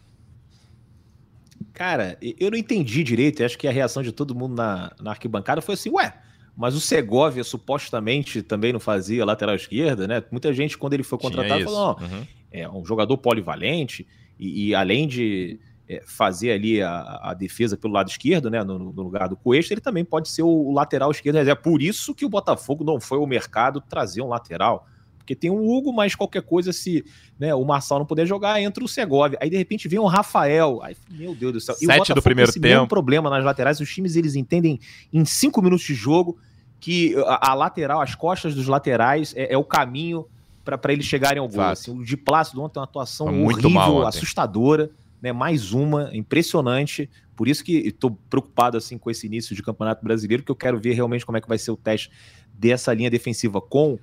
[1.73, 5.61] Cara, eu não entendi direito, acho que a reação de todo mundo na, na arquibancada
[5.61, 6.13] foi assim, ué,
[6.55, 10.23] mas o Segovia supostamente também não fazia lateral esquerda, né?
[10.31, 12.27] Muita gente, quando ele foi contratado, falou: não, uhum.
[12.51, 14.07] é um jogador polivalente
[14.39, 18.63] e, e além de é, fazer ali a, a, defesa pelo lado esquerdo, né?
[18.63, 21.37] No, no lugar do Cuesta, ele também pode ser o, o lateral esquerdo.
[21.37, 24.87] É por isso que o Botafogo não foi ao mercado trazer um lateral.
[25.25, 27.03] Porque tem o Hugo, mas qualquer coisa, se
[27.39, 29.39] né, o Marçal não puder jogar, entra o Segovia.
[29.41, 30.79] Aí, de repente, vem o Rafael.
[30.83, 31.73] Aí, meu Deus do céu.
[31.73, 32.87] Sete do primeiro esse tempo.
[32.87, 33.79] problema nas laterais.
[33.79, 34.79] Os times, eles entendem
[35.11, 36.37] em cinco minutos de jogo
[36.79, 40.27] que a, a lateral, as costas dos laterais, é, é o caminho
[40.63, 41.63] para eles chegarem ao gol.
[41.63, 44.91] Assim, o de Plácido ontem é uma atuação muito horrível, assustadora.
[45.19, 47.09] Né, mais uma, impressionante.
[47.35, 50.79] Por isso que estou preocupado assim com esse início de Campeonato Brasileiro, porque eu quero
[50.79, 52.11] ver realmente como é que vai ser o teste
[52.53, 53.97] dessa linha defensiva com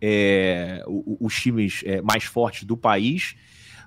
[0.00, 3.36] é, os times é, mais fortes do país.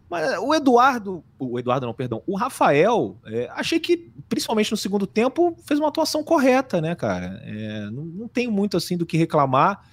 [0.10, 5.08] Mas o Eduardo, o Eduardo não, perdão, o Rafael, é, achei que, principalmente no segundo
[5.08, 7.42] tempo, fez uma atuação correta, né, cara?
[7.46, 9.88] É, não, não tenho muito assim do que reclamar.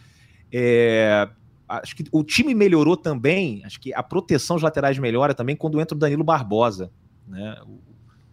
[0.52, 1.28] É,
[1.68, 5.80] acho que o time melhorou também, acho que a proteção dos laterais melhora também quando
[5.80, 6.90] entra o Danilo Barbosa,
[7.26, 7.56] né?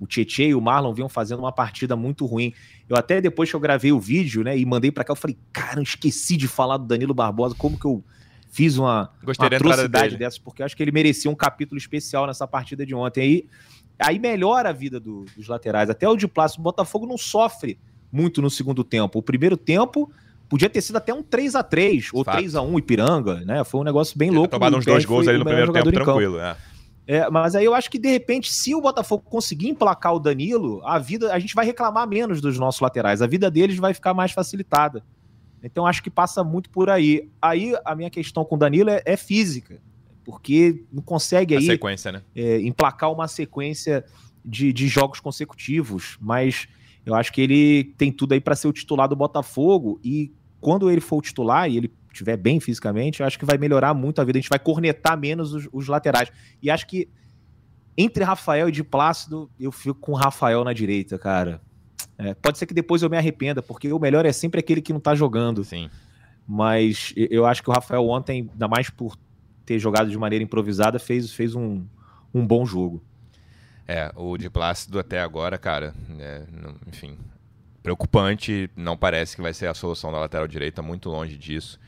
[0.05, 2.53] Tietchan e o Marlon vinham fazendo uma partida muito ruim.
[2.89, 5.38] Eu até depois que eu gravei o vídeo, né, e mandei para cá, eu falei,
[5.53, 8.03] cara, eu esqueci de falar do Danilo Barbosa, como que eu
[8.51, 12.25] fiz uma, Gostei uma atrocidade dessas, porque eu acho que ele merecia um capítulo especial
[12.27, 13.21] nessa partida de ontem.
[13.21, 13.45] Aí,
[13.99, 15.89] aí melhora a vida do- dos laterais.
[15.89, 17.77] Até o de Plácido, o Botafogo não sofre
[18.12, 19.19] muito no segundo tempo.
[19.19, 20.12] O primeiro tempo
[20.47, 22.36] podia ter sido até um 3 a 3 ou Fato.
[22.38, 23.63] 3 a 1 Ipiranga, né?
[23.63, 24.51] Foi um negócio bem Ele louco.
[24.51, 26.39] tomado O uns dois gols ali o no primeiro tempo, tranquilo.
[26.39, 26.55] É.
[27.08, 30.82] É, mas aí eu acho que, de repente, se o Botafogo conseguir emplacar o Danilo,
[30.84, 33.22] a vida, a gente vai reclamar menos dos nossos laterais.
[33.22, 35.04] A vida deles vai ficar mais facilitada.
[35.63, 37.30] Então acho que passa muito por aí.
[37.41, 39.82] Aí a minha questão com o Danilo é, é física,
[40.24, 42.22] porque não consegue aí sequência, né?
[42.36, 44.06] é, emplacar uma sequência
[44.44, 46.68] de, de jogos consecutivos, mas
[47.04, 50.89] eu acho que ele tem tudo aí para ser o titular do Botafogo e quando
[50.89, 54.19] ele for o titular e ele estiver bem fisicamente, eu acho que vai melhorar muito
[54.19, 54.38] a vida.
[54.38, 56.32] A gente vai cornetar menos os, os laterais.
[56.62, 57.08] E acho que
[57.97, 61.62] entre Rafael e de Plácido, eu fico com o Rafael na direita, cara.
[62.17, 64.91] É, pode ser que depois eu me arrependa, porque o melhor é sempre aquele que
[64.93, 65.63] não tá jogando.
[65.63, 65.89] Sim.
[66.47, 69.17] Mas eu- eu acho que o Rafael ontem, ainda mais por
[69.65, 71.86] ter jogado de maneira improvisada, fez, fez um,
[72.34, 73.04] um bom jogo.
[73.88, 77.17] É, o de Plácido até agora, cara, é, não- enfim,
[77.84, 78.69] preocupante.
[78.75, 81.80] Não parece que vai ser a solução da lateral direita, muito longe disso.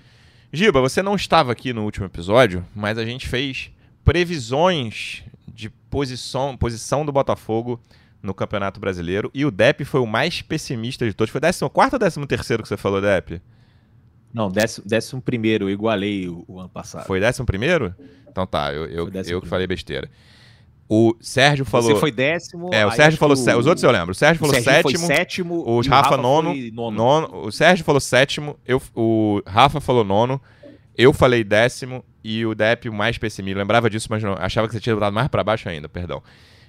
[0.52, 3.70] Giba, você não estava aqui no último episódio, mas a gente fez
[4.06, 7.82] previsões de posição, posição do Botafogo
[8.24, 11.32] no Campeonato Brasileiro e o Depp foi o mais pessimista de todos.
[11.32, 13.42] Foi 14 ou 13 terceiro que você falou, Depp?
[14.34, 17.06] Não, décimo, décimo primeiro, eu igualei o, o ano passado.
[17.06, 17.94] Foi 11 primeiro?
[18.30, 20.10] Então tá, eu, eu, eu que falei besteira.
[20.90, 21.92] O Sérgio falou...
[21.94, 22.70] Você foi décimo.
[22.74, 23.36] É, o Sérgio falou.
[23.36, 24.12] sé- Os outros eu lembro.
[24.12, 25.06] O Sérgio o falou Serginho sétimo.
[25.06, 25.64] Foi sétimo.
[25.70, 26.92] O e Rafa, nono, nono.
[26.98, 27.46] nono.
[27.46, 28.58] O Sérgio falou sétimo.
[28.66, 30.42] Eu, o Rafa falou nono.
[30.98, 32.06] Eu falei décimo.
[32.24, 33.60] E o Depp, o mais pessimista.
[33.60, 36.22] Lembrava disso, mas não, achava que você tinha botado mais pra baixo ainda, perdão.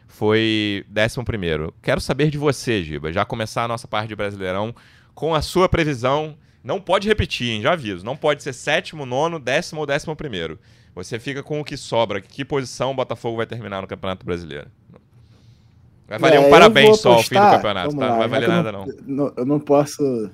[0.07, 1.73] Foi décimo primeiro.
[1.83, 3.13] Quero saber de você, Giba.
[3.13, 4.75] Já começar a nossa parte de Brasileirão
[5.15, 6.37] com a sua previsão.
[6.65, 7.63] Não pode repetir, hein?
[7.63, 8.05] Já aviso.
[8.05, 10.59] Não pode ser sétimo, nono, décimo ou décimo primeiro.
[10.95, 12.21] Você fica com o que sobra.
[12.21, 14.67] Que posição o Botafogo vai terminar no Campeonato Brasileiro?
[16.09, 18.01] Vai valer É, um parabéns só ao fim do campeonato, tá?
[18.07, 18.87] lá, não vai valer nada, não.
[19.07, 20.31] não- Eu não posso.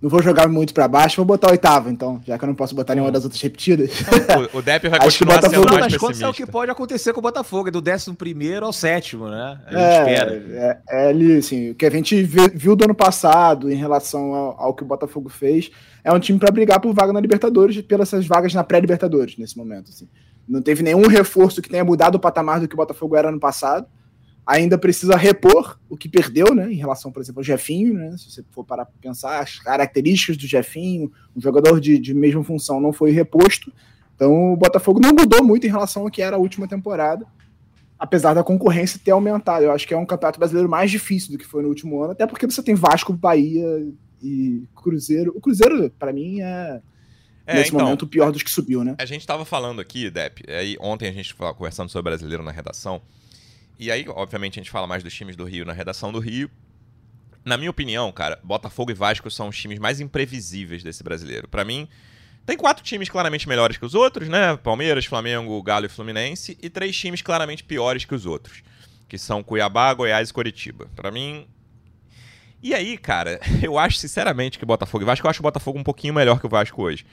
[0.00, 2.72] Não vou jogar muito pra baixo, vou botar oitavo, então, já que eu não posso
[2.72, 3.90] botar nenhuma das outras repetidas.
[4.54, 6.28] O, o Depp vai Acho que o continuar Botafogo- sendo mais das contas, é o
[6.30, 6.46] pessimista.
[6.46, 9.58] que pode acontecer com o Botafogo, é do décimo primeiro ao sétimo, né?
[9.66, 10.34] A gente É, espera.
[10.52, 14.60] é, é ali, assim, o que a gente viu do ano passado em relação ao,
[14.66, 15.70] ao que o Botafogo fez,
[16.04, 19.58] é um time pra brigar por vaga na Libertadores, pelas essas vagas na pré-Libertadores, nesse
[19.58, 20.08] momento, assim.
[20.48, 23.40] Não teve nenhum reforço que tenha mudado o patamar do que o Botafogo era ano
[23.40, 23.86] passado.
[24.50, 28.30] Ainda precisa repor o que perdeu, né, em relação, por exemplo, ao Jefinho, né, se
[28.30, 32.80] você for parar pra pensar, as características do Jefinho, um jogador de, de mesma função
[32.80, 33.70] não foi reposto,
[34.14, 37.26] então o Botafogo não mudou muito em relação ao que era a última temporada,
[37.98, 39.64] apesar da concorrência ter aumentado.
[39.64, 42.12] Eu acho que é um campeonato brasileiro mais difícil do que foi no último ano,
[42.12, 43.86] até porque você tem Vasco, Bahia
[44.22, 45.32] e Cruzeiro.
[45.36, 46.80] O Cruzeiro, pra mim, é,
[47.46, 48.94] É, nesse então, momento o pior dos que subiu, né?
[48.98, 52.50] a gente tava falando aqui, Depp, aí ontem a gente tava conversando sobre brasileiro na
[52.50, 53.02] redação,
[53.78, 56.50] e aí, obviamente, a gente fala mais dos times do Rio na redação do Rio.
[57.44, 61.48] Na minha opinião, cara, Botafogo e Vasco são os times mais imprevisíveis desse brasileiro.
[61.48, 61.88] Pra mim,
[62.44, 64.56] tem quatro times claramente melhores que os outros, né?
[64.56, 68.62] Palmeiras, Flamengo, Galo e Fluminense, e três times claramente piores que os outros,
[69.08, 70.90] que são Cuiabá, Goiás e Coritiba.
[70.96, 71.46] Pra mim,
[72.62, 75.84] e aí, cara, eu acho sinceramente que Botafogo e Vasco, eu acho o Botafogo um
[75.84, 77.06] pouquinho melhor que o Vasco hoje.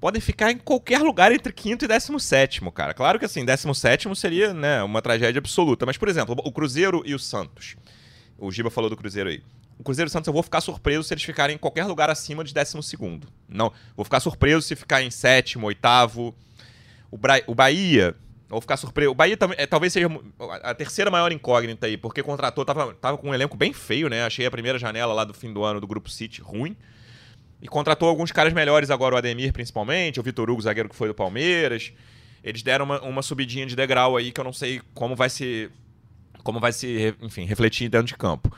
[0.00, 2.94] Podem ficar em qualquer lugar entre quinto e décimo sétimo, cara.
[2.94, 5.84] Claro que assim, décimo sétimo seria, né, uma tragédia absoluta.
[5.84, 7.76] Mas, por exemplo, o Cruzeiro e o Santos.
[8.38, 9.42] O Giba falou do Cruzeiro aí.
[9.76, 12.10] O Cruzeiro e o Santos eu vou ficar surpreso se eles ficarem em qualquer lugar
[12.10, 13.28] acima de décimo segundo.
[13.48, 16.34] Não, vou ficar surpreso se ficar em sétimo, oitavo.
[17.10, 17.40] O, Bra...
[17.46, 18.14] o Bahia,
[18.48, 19.10] vou ficar surpreso.
[19.10, 20.08] O Bahia também, é, talvez seja
[20.62, 24.24] a terceira maior incógnita aí, porque contratou, tava, tava com um elenco bem feio, né?
[24.24, 26.76] Achei a primeira janela lá do fim do ano do Grupo City ruim.
[27.60, 31.08] E contratou alguns caras melhores agora, o Ademir principalmente, o Vitor Hugo, zagueiro que foi
[31.08, 31.92] do Palmeiras.
[32.42, 35.70] Eles deram uma, uma subidinha de degrau aí que eu não sei como vai se.
[36.44, 38.50] Como vai se, enfim, refletir dentro de campo.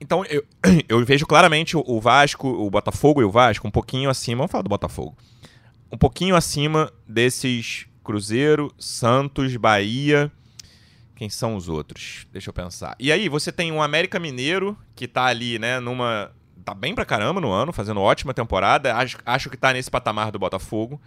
[0.00, 0.44] Então, eu,
[0.88, 4.38] eu vejo claramente o, Vasco, o Botafogo e o Vasco um pouquinho acima.
[4.38, 5.16] Vamos falar do Botafogo.
[5.90, 10.32] Um pouquinho acima desses Cruzeiro, Santos, Bahia.
[11.16, 12.26] Quem são os outros?
[12.32, 12.96] Deixa eu pensar.
[12.98, 16.32] E aí, você tem um América Mineiro, que tá ali, né, numa.
[16.68, 18.94] Tá bem pra caramba no ano, fazendo ótima temporada.
[18.94, 21.00] Acho, acho que tá nesse patamar do Botafogo.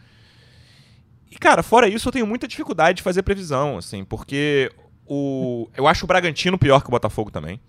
[1.30, 4.72] E, cara, fora isso, eu tenho muita dificuldade de fazer previsão, assim, porque
[5.06, 5.70] o.
[5.78, 7.62] Eu acho o Bragantino pior que o Botafogo também.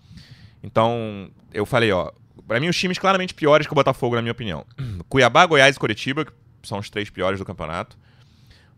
[0.63, 2.11] Então, eu falei, ó.
[2.47, 4.65] Pra mim, os times claramente piores que o Botafogo, na minha opinião.
[5.07, 7.95] Cuiabá, Goiás e Curitiba, que são os três piores do campeonato.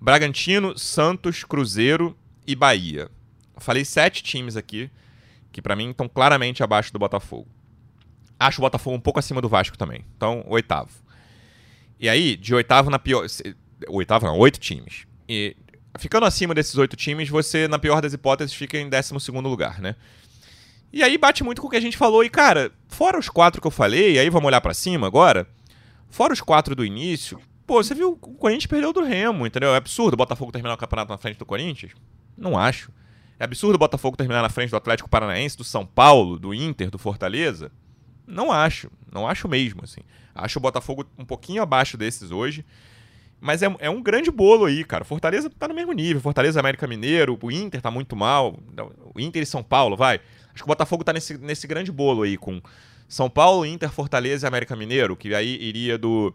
[0.01, 3.09] Bragantino, Santos, Cruzeiro e Bahia.
[3.59, 4.91] Falei sete times aqui
[5.53, 7.47] que pra mim estão claramente abaixo do Botafogo.
[8.45, 10.05] Acho o Botafogo um pouco acima do Vasco também.
[10.15, 10.91] Então, oitavo.
[11.99, 13.25] E aí, de oitavo na pior.
[13.89, 15.07] oitavo não, oito times.
[15.27, 15.55] E
[15.97, 19.81] ficando acima desses oito times, você, na pior das hipóteses, fica em décimo segundo lugar,
[19.81, 19.95] né?
[20.91, 22.23] E aí bate muito com o que a gente falou.
[22.23, 25.47] E, cara, fora os quatro que eu falei, aí vamos olhar para cima agora.
[26.09, 29.73] Fora os quatro do início, pô, você viu o Corinthians perdeu do Remo, entendeu?
[29.73, 31.91] É absurdo o Botafogo terminar o campeonato na frente do Corinthians?
[32.37, 32.91] Não acho.
[33.37, 36.89] É absurdo o Botafogo terminar na frente do Atlético Paranaense, do São Paulo, do Inter,
[36.89, 37.71] do Fortaleza?
[38.27, 38.89] Não acho.
[39.11, 40.01] Não acho mesmo, assim.
[40.33, 42.65] Acho o Botafogo um pouquinho abaixo desses hoje.
[43.39, 45.03] Mas é, é um grande bolo aí, cara.
[45.03, 46.21] Fortaleza tá no mesmo nível.
[46.21, 48.57] Fortaleza América Mineiro, o Inter tá muito mal.
[49.13, 50.19] O Inter e São Paulo, vai.
[50.53, 52.61] Acho que o Botafogo tá nesse, nesse grande bolo aí, com
[53.07, 56.33] São Paulo, Inter, Fortaleza e América Mineiro, que aí iria do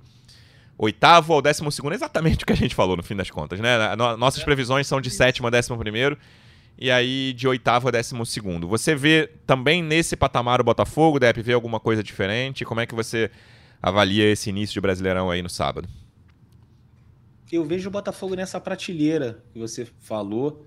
[0.79, 3.95] oitavo ao décimo segundo, exatamente o que a gente falou no fim das contas, né?
[4.17, 6.17] Nossas previsões são de sétimo a décimo primeiro
[6.79, 8.67] e aí de oitavo a décimo segundo.
[8.69, 12.65] Você vê também nesse patamar o Botafogo, deve ver alguma coisa diferente?
[12.65, 13.31] Como é que você
[13.83, 15.89] avalia esse início de Brasileirão aí no sábado?
[17.53, 20.67] Eu vejo o Botafogo nessa prateleira que você falou.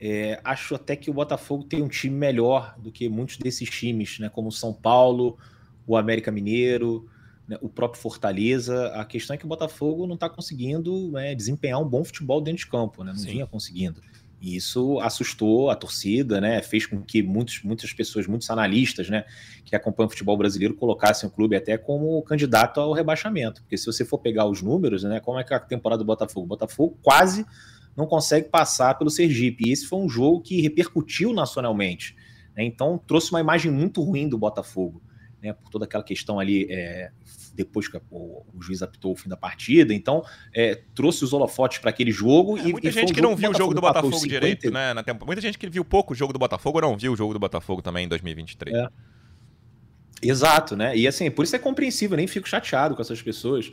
[0.00, 4.18] É, acho até que o Botafogo tem um time melhor do que muitos desses times,
[4.18, 4.28] né?
[4.28, 5.38] Como o São Paulo,
[5.86, 7.08] o América Mineiro,
[7.46, 7.58] né?
[7.60, 8.88] o próprio Fortaleza.
[8.88, 12.64] A questão é que o Botafogo não está conseguindo né, desempenhar um bom futebol dentro
[12.64, 13.12] de campo, né?
[13.12, 13.32] Não Sim.
[13.32, 14.00] vinha conseguindo.
[14.44, 16.60] E isso assustou a torcida, né?
[16.60, 19.24] Fez com que muitos, muitas pessoas, muitos analistas, né,
[19.64, 23.62] que acompanham o futebol brasileiro, colocassem o clube até como candidato ao rebaixamento.
[23.62, 26.44] Porque se você for pegar os números, né, como é que a temporada do Botafogo?
[26.44, 27.46] O Botafogo quase
[27.96, 29.66] não consegue passar pelo Sergipe.
[29.66, 32.14] E esse foi um jogo que repercutiu nacionalmente.
[32.54, 32.64] Né?
[32.64, 35.00] Então trouxe uma imagem muito ruim do Botafogo,
[35.42, 35.54] né?
[35.54, 37.10] Por toda aquela questão ali é,
[37.54, 39.94] depois que o, o, juiz apitou o fim da partida.
[39.94, 42.58] Então, é, trouxe os holofotes para aquele jogo.
[42.58, 44.92] É, e, muita e gente um que não viu o jogo do Botafogo, direito, né?
[44.92, 45.24] Na tempo.
[45.24, 47.80] Muita gente que viu pouco o jogo do Botafogo não viu o jogo do Botafogo
[47.80, 48.76] também em 2023.
[48.76, 48.88] É.
[50.22, 50.96] Exato, né?
[50.96, 53.70] E assim, por isso é compreensível, nem fico chateado com essas pessoas,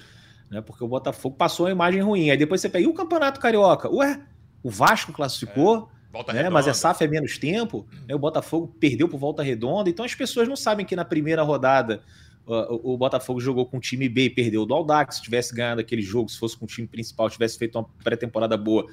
[0.50, 0.62] né?
[0.62, 2.30] Porque o Botafogo passou uma imagem ruim.
[2.30, 3.90] Aí depois você pega, e o Campeonato Carioca?
[3.90, 4.22] Ué,
[4.62, 5.90] o Vasco classificou.
[6.28, 6.34] É.
[6.34, 6.50] Né?
[6.50, 8.14] Mas é SAF é menos tempo, né?
[8.14, 12.04] o Botafogo perdeu por volta redonda, então as pessoas não sabem que na primeira rodada
[12.46, 15.18] o, Botafogo jogou com o time B e perdeu do Aldax.
[15.18, 18.58] Se tivesse ganhado aquele jogo, se fosse com o time principal, tivesse feito uma pré-temporada
[18.58, 18.86] boa,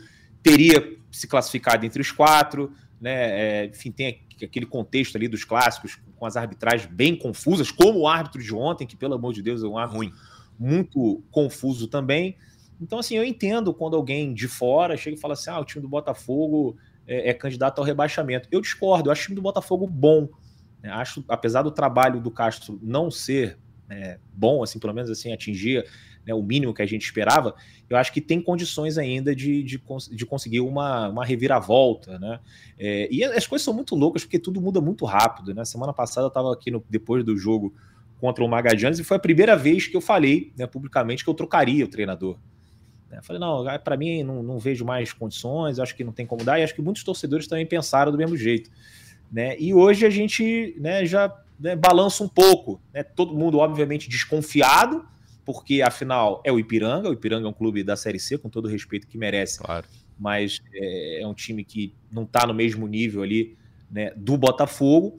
[0.42, 2.72] teria se classificado entre os quatro.
[3.00, 3.12] Né?
[3.12, 8.08] É, enfim, tem aquele contexto ali dos clássicos com as arbitragens bem confusas, como o
[8.08, 10.12] árbitro de ontem, que pelo amor de Deus é um árbitro ruim,
[10.58, 12.36] muito confuso também.
[12.80, 15.82] Então, assim, eu entendo quando alguém de fora chega e fala assim: ah, o time
[15.82, 18.48] do Botafogo é, é candidato ao rebaixamento.
[18.52, 20.28] Eu discordo, eu acho o time do Botafogo bom.
[20.82, 20.90] Né?
[20.90, 25.84] Acho, apesar do trabalho do Castro não ser né, bom, assim, pelo menos assim, atingir
[26.26, 27.54] né, o mínimo que a gente esperava,
[27.88, 32.38] eu acho que tem condições ainda de, de, de conseguir uma, uma reviravolta, né?
[32.78, 35.64] É, e as coisas são muito loucas porque tudo muda muito rápido, né?
[35.64, 37.74] Semana passada eu estava aqui no, depois do jogo
[38.20, 41.34] contra o Magadianes e foi a primeira vez que eu falei né, publicamente que eu
[41.34, 42.36] trocaria o treinador.
[43.10, 46.44] Eu falei, não, para mim não, não vejo mais condições, acho que não tem como
[46.44, 48.70] dar, e acho que muitos torcedores também pensaram do mesmo jeito.
[49.30, 49.56] Né?
[49.58, 52.80] E hoje a gente né, já né, balança um pouco.
[52.92, 53.02] Né?
[53.02, 55.04] Todo mundo, obviamente, desconfiado,
[55.44, 57.08] porque afinal é o Ipiranga.
[57.08, 59.58] O Ipiranga é um clube da Série C, com todo o respeito que merece.
[59.58, 59.86] Claro.
[60.18, 63.56] Mas é, é um time que não está no mesmo nível ali
[63.90, 65.18] né, do Botafogo.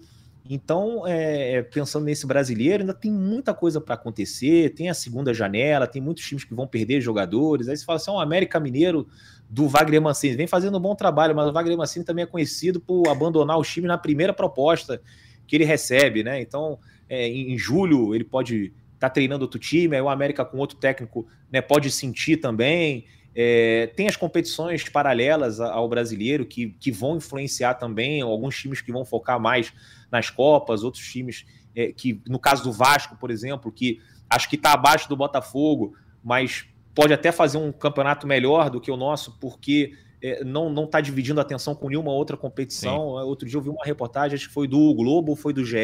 [0.51, 4.73] Então, é, é, pensando nesse brasileiro, ainda tem muita coisa para acontecer.
[4.73, 7.69] Tem a segunda janela, tem muitos times que vão perder jogadores.
[7.69, 9.07] Aí você fala assim: o um América Mineiro
[9.49, 10.35] do Wagner Mancini.
[10.35, 13.63] Vem fazendo um bom trabalho, mas o Wagner Mancini também é conhecido por abandonar o
[13.63, 15.01] time na primeira proposta
[15.47, 16.39] que ele recebe, né?
[16.39, 16.77] Então,
[17.09, 20.77] é, em, julho, ele pode estar tá treinando outro time, aí o América com outro
[20.77, 23.05] técnico né, pode sentir também.
[23.33, 28.91] É, tem as competições paralelas ao brasileiro que, que vão influenciar também, alguns times que
[28.91, 29.73] vão focar mais
[30.12, 34.55] nas Copas, outros times é, que, no caso do Vasco, por exemplo, que acho que
[34.55, 36.67] está abaixo do Botafogo, mas
[36.99, 41.39] pode até fazer um campeonato melhor do que o nosso, porque é, não está dividindo
[41.39, 43.17] a atenção com nenhuma outra competição.
[43.17, 43.25] Sim.
[43.25, 45.77] Outro dia eu vi uma reportagem, acho que foi do Globo, foi do GE.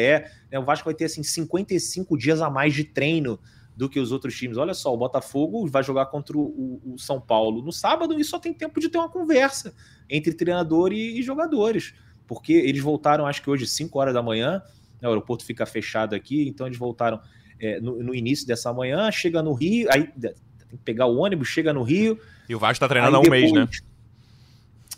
[0.52, 0.58] Né?
[0.58, 3.40] O Vasco vai ter assim 55 dias a mais de treino
[3.74, 4.58] do que os outros times.
[4.58, 8.38] Olha só, o Botafogo vai jogar contra o, o São Paulo no sábado e só
[8.38, 9.74] tem tempo de ter uma conversa
[10.10, 11.94] entre treinador e, e jogadores,
[12.26, 14.62] porque eles voltaram, acho que hoje, 5 horas da manhã.
[15.00, 15.08] Né?
[15.08, 17.18] O aeroporto fica fechado aqui, então eles voltaram
[17.58, 19.10] é, no, no, início dessa manhã.
[19.10, 20.10] Chega no Rio, aí
[20.68, 22.18] tem que pegar o ônibus, chega no Rio.
[22.48, 23.40] E o Vasco tá treinando há um depois...
[23.40, 23.68] mês, né?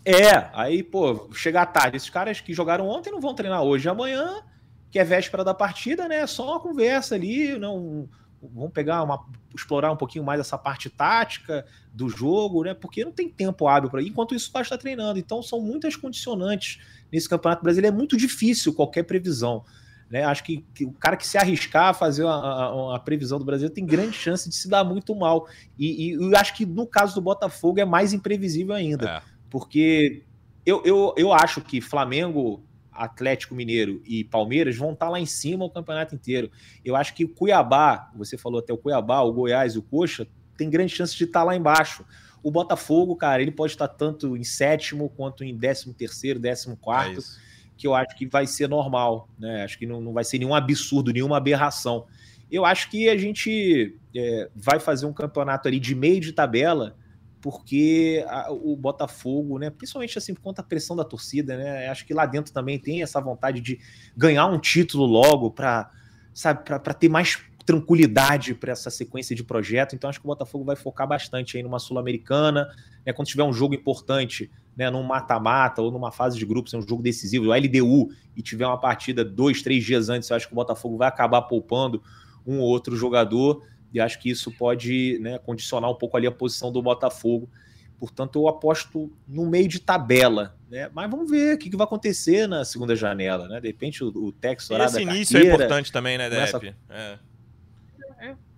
[0.05, 1.97] É, aí, pô, chega à tarde.
[1.97, 3.89] Esses caras que jogaram ontem não vão treinar hoje.
[3.89, 4.43] Amanhã,
[4.91, 6.27] que é véspera da partida, né?
[6.27, 8.09] Só uma conversa ali, não.
[8.41, 9.27] Vamos pegar uma.
[9.55, 12.73] explorar um pouquinho mais essa parte tática do jogo, né?
[12.73, 15.19] Porque não tem tempo hábil para Enquanto isso, o Vasco está treinando.
[15.19, 16.81] Então, são muitas condicionantes
[17.13, 17.95] nesse Campeonato Brasileiro.
[17.95, 19.65] É muito difícil qualquer previsão.
[20.11, 20.25] Né?
[20.25, 23.69] Acho que, que, o cara que se arriscar a fazer uma, uma, previsão do Brasil
[23.69, 25.47] tem grande chance de se dar muito mal.
[25.79, 29.09] E, e eu acho que no caso do Botafogo é mais imprevisível ainda.
[29.09, 29.23] É.
[29.51, 30.23] Porque
[30.65, 35.65] eu, eu, eu acho que Flamengo, Atlético Mineiro e Palmeiras vão estar lá em cima
[35.65, 36.51] o campeonato inteiro.
[36.83, 40.27] Eu acho que o Cuiabá, você falou até o Cuiabá, o Goiás e o Coxa,
[40.57, 42.05] tem grande chance de estar lá embaixo.
[42.43, 47.21] O Botafogo, cara, ele pode estar tanto em sétimo quanto em décimo terceiro, décimo quarto.
[47.21, 47.48] É
[47.79, 49.63] que eu acho que vai ser normal, né?
[49.63, 52.07] Acho que não, não vai ser nenhum absurdo, nenhuma aberração.
[52.51, 56.97] Eu acho que a gente é, vai fazer um campeonato ali de meio de tabela,
[57.41, 62.05] porque a, o Botafogo, né, principalmente assim por conta da pressão da torcida, né, acho
[62.05, 63.79] que lá dentro também tem essa vontade de
[64.17, 65.91] ganhar um título logo para
[66.35, 69.95] sabe, para ter mais tranquilidade para essa sequência de projeto.
[69.95, 72.67] Então acho que o Botafogo vai focar bastante aí numa sul-americana,
[73.07, 76.79] né, quando tiver um jogo importante, né, num mata-mata ou numa fase de grupos, é
[76.79, 80.47] um jogo decisivo, o LDU, e tiver uma partida dois, três dias antes, eu acho
[80.47, 82.01] que o Botafogo vai acabar poupando
[82.47, 86.31] um ou outro jogador, e acho que isso pode né, condicionar um pouco ali a
[86.31, 87.51] posição do Botafogo.
[87.99, 90.89] Portanto, eu aposto no meio de tabela, né?
[90.95, 93.61] Mas vamos ver o que, que vai acontecer na segunda janela, né?
[93.61, 96.53] De repente o, o Texas Esse início é carteira, é importante também, né, Depp?
[96.53, 96.77] Começa...
[96.91, 97.19] É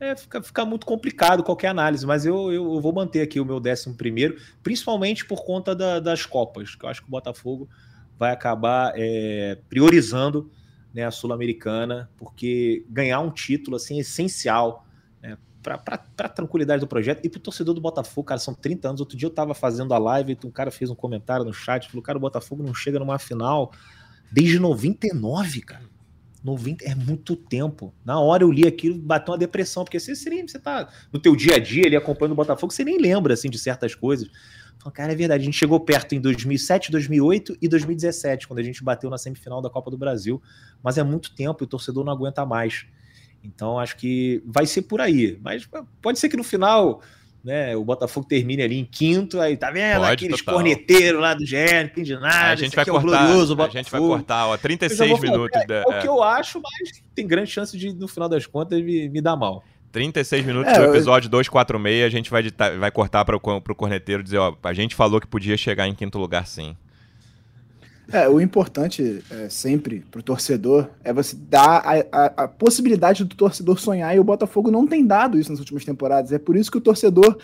[0.00, 3.44] é, fica, fica, muito complicado qualquer análise, mas eu, eu, eu, vou manter aqui o
[3.44, 7.68] meu décimo primeiro, principalmente por conta da, das Copas, que eu acho que o Botafogo
[8.18, 10.50] vai acabar é, priorizando
[10.94, 14.86] né, a Sul-Americana, porque ganhar um título assim, é essencial
[15.22, 15.78] né, para
[16.18, 19.00] a tranquilidade do projeto e para o torcedor do Botafogo, cara, são 30 anos.
[19.00, 21.88] Outro dia eu estava fazendo a live e um cara fez um comentário no chat,
[21.90, 23.70] falou, cara, o Botafogo não chega numa final
[24.32, 25.89] desde 99, cara.
[26.42, 27.94] 90 é muito tempo.
[28.04, 31.36] Na hora eu li aquilo, bateu uma depressão, porque você, você, você tá no teu
[31.36, 34.28] dia a dia ali acompanhando o Botafogo, você nem lembra assim de certas coisas.
[34.78, 38.62] Falei, cara, é verdade, a gente chegou perto em 2007, 2008 e 2017, quando a
[38.62, 40.40] gente bateu na semifinal da Copa do Brasil,
[40.82, 42.86] mas é muito tempo e o torcedor não aguenta mais.
[43.44, 45.68] Então acho que vai ser por aí, mas
[46.00, 47.02] pode ser que no final
[47.42, 50.54] né, o Botafogo termine ali em quinto, aí tá vendo Pode, aqueles total.
[50.54, 53.90] corneteiros lá do GN, não de nada, a gente vai cortar, é glorioso, a gente
[53.90, 55.60] vai cortar, ó, 36 minutos.
[55.68, 58.80] É, é, o que eu acho, mas tem grande chance de, no final das contas,
[58.82, 59.64] me, me dar mal.
[59.92, 61.30] 36 minutos é, do episódio eu...
[61.30, 65.20] 246, a gente vai, editar, vai cortar para o corneteiro dizer, ó, a gente falou
[65.20, 66.76] que podia chegar em quinto lugar sim.
[68.12, 73.24] É, o importante é, sempre para o torcedor é você dar a, a, a, possibilidade
[73.24, 76.32] do torcedor sonhar e o Botafogo não tem dado isso nas últimas temporadas.
[76.32, 77.38] É por isso que o torcedor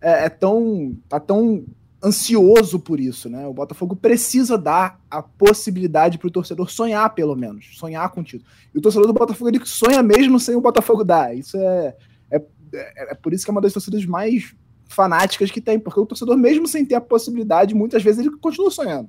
[0.00, 1.64] é, é tão tá tão
[2.02, 3.46] ansioso por isso, né?
[3.46, 8.24] O Botafogo precisa dar a possibilidade para o torcedor sonhar, pelo menos, sonhar com o
[8.24, 8.50] título.
[8.74, 11.36] E o torcedor do Botafogo ele sonha mesmo sem o Botafogo dar.
[11.36, 11.94] Isso é,
[12.30, 12.36] é,
[12.74, 14.54] é, é por isso que é uma das torcidas mais
[14.88, 18.70] fanáticas que tem, porque o torcedor mesmo sem ter a possibilidade, muitas vezes ele continua
[18.70, 19.08] sonhando.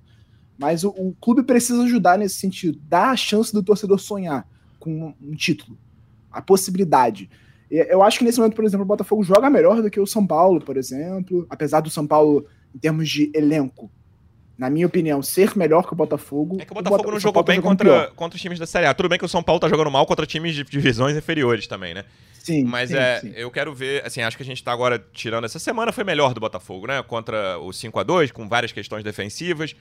[0.61, 4.47] Mas o, o, clube precisa ajudar nesse sentido, dar a chance do torcedor sonhar
[4.79, 5.75] com um, título,
[6.31, 7.27] a possibilidade.
[7.67, 10.25] Eu acho que nesse momento, por exemplo, o Botafogo joga melhor do que o São
[10.27, 12.45] Paulo, por exemplo, apesar do São Paulo,
[12.75, 13.89] em termos de elenco,
[14.55, 16.57] na minha opinião, ser melhor que o Botafogo.
[16.61, 18.93] É que o Botafogo o não jogou bem contra, contra os times da Série A.
[18.93, 21.95] Tudo bem que o São Paulo tá jogando mal contra times de divisões inferiores também,
[21.95, 22.05] né?
[22.33, 22.65] Sim.
[22.65, 23.33] Mas sim, é, sim.
[23.35, 25.45] eu quero ver, assim, acho que a gente tá agora tirando.
[25.45, 27.01] Essa semana foi melhor do Botafogo, né?
[27.01, 29.75] Contra o 5 a 2 com várias questões defensivas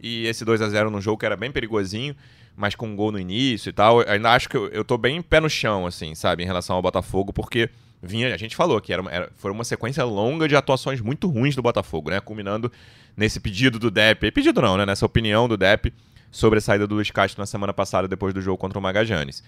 [0.00, 2.14] e esse 2 a 0 no jogo que era bem perigosinho,
[2.56, 4.00] mas com um gol no início e tal.
[4.08, 6.82] Ainda acho que eu, eu tô bem pé no chão, assim, sabe, em relação ao
[6.82, 7.70] Botafogo, porque
[8.02, 11.54] vinha, a gente falou que era, era, foi uma sequência longa de atuações muito ruins
[11.54, 12.20] do Botafogo, né?
[12.20, 12.70] Culminando
[13.16, 14.86] nesse pedido do Depp, pedido não, né?
[14.86, 15.92] Nessa opinião do Depp
[16.30, 19.42] sobre a saída do Luiz Castro na semana passada depois do jogo contra o Magajanes.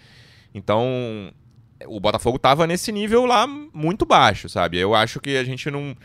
[0.54, 1.32] Então,
[1.86, 4.78] o Botafogo tava nesse nível lá muito baixo, sabe?
[4.78, 5.96] Eu acho que a gente não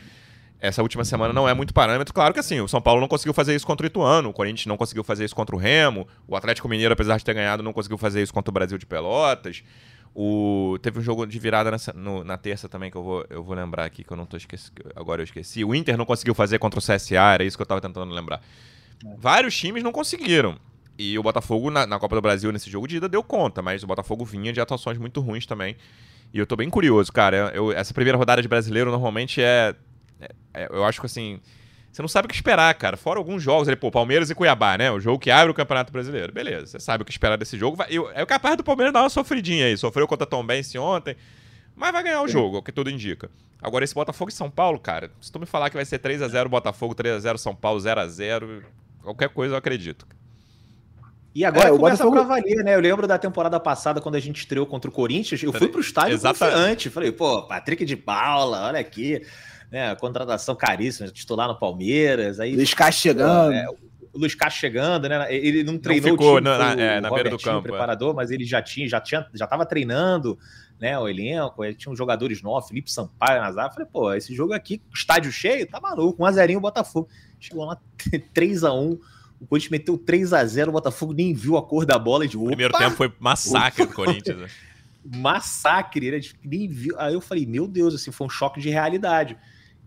[0.63, 2.13] essa última semana não é muito parâmetro.
[2.13, 4.65] Claro que assim, o São Paulo não conseguiu fazer isso contra o Ituano, o Corinthians
[4.65, 7.73] não conseguiu fazer isso contra o Remo, o Atlético Mineiro, apesar de ter ganhado, não
[7.73, 9.61] conseguiu fazer isso contra o Brasil de Pelotas.
[10.15, 10.77] O...
[10.81, 13.53] Teve um jogo de virada nessa, no, na terça também que eu vou, eu vou
[13.53, 14.71] lembrar aqui, que eu não tô esquecendo.
[14.95, 15.65] Agora eu esqueci.
[15.65, 18.41] O Inter não conseguiu fazer contra o CSA, era isso que eu tava tentando lembrar.
[19.05, 19.15] É.
[19.17, 20.57] Vários times não conseguiram.
[20.97, 23.83] E o Botafogo, na, na, Copa do Brasil, nesse jogo de ida, deu conta, mas
[23.83, 25.75] o Botafogo vinha de atuações muito ruins também.
[26.33, 27.51] E eu tô bem curioso, cara.
[27.53, 29.75] Eu, essa primeira rodada de brasileiro normalmente é
[30.53, 31.39] é, eu acho que assim.
[31.91, 32.97] Você não sabe o que esperar, cara.
[32.97, 34.89] Fora alguns jogos ali, pô, Palmeiras e Cuiabá, né?
[34.91, 36.33] O jogo que abre o Campeonato Brasileiro.
[36.33, 37.77] Beleza, você sabe o que esperar desse jogo.
[37.87, 39.77] Eu, é capaz do Palmeiras dar uma sofridinha aí.
[39.77, 41.15] Sofreu contra Tom Bense ontem.
[41.75, 43.29] Mas vai ganhar o jogo, é o que tudo indica.
[43.61, 46.47] Agora, esse Botafogo e São Paulo, cara, se tu me falar que vai ser 3x0
[46.47, 48.63] Botafogo, 3x0 São Paulo, 0x0,
[49.01, 50.07] qualquer coisa eu acredito.
[51.33, 52.27] E agora é, começa Botafogo...
[52.27, 52.75] pra valer, né?
[52.75, 55.79] Eu lembro da temporada passada, quando a gente estreou contra o Corinthians, eu fui pro
[55.79, 56.55] estádio Exatamente.
[56.55, 56.89] confiante.
[56.89, 59.21] Falei, pô, Patrick de Paula, olha aqui
[59.73, 59.95] né?
[59.95, 62.39] Contratação caríssima, titular no Palmeiras.
[62.39, 63.51] Aí, Luiz chegando.
[63.51, 65.35] É, o Luiz Castro chegando, né?
[65.35, 67.67] Ele não treinou não ficou o time, na, é, na beira do campo.
[67.67, 67.71] É.
[67.71, 68.13] preparador, é.
[68.13, 70.37] mas ele já tinha, já tinha, já tava treinando,
[70.79, 70.97] né?
[70.99, 73.73] O elenco, ele tinha uns jogadores novos, Felipe Sampaio, Nazar.
[73.73, 77.09] Falei, pô, esse jogo aqui, estádio cheio, tá maluco, 1 a 0 o Botafogo.
[77.39, 77.75] Chegou lá
[78.31, 78.99] 3 a 1
[79.41, 82.37] o Corinthians meteu 3 a 0 o Botafogo nem viu a cor da bola de
[82.37, 84.37] O primeiro tempo foi massacre do Corinthians.
[84.37, 84.47] Né?
[85.03, 86.95] massacre, ele nem viu.
[86.99, 89.35] Aí eu falei, meu Deus, assim, foi um choque de realidade.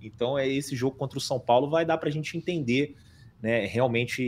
[0.06, 2.94] Então, é esse jogo contra o São Paulo vai dar para a gente entender
[3.42, 4.22] né, realmente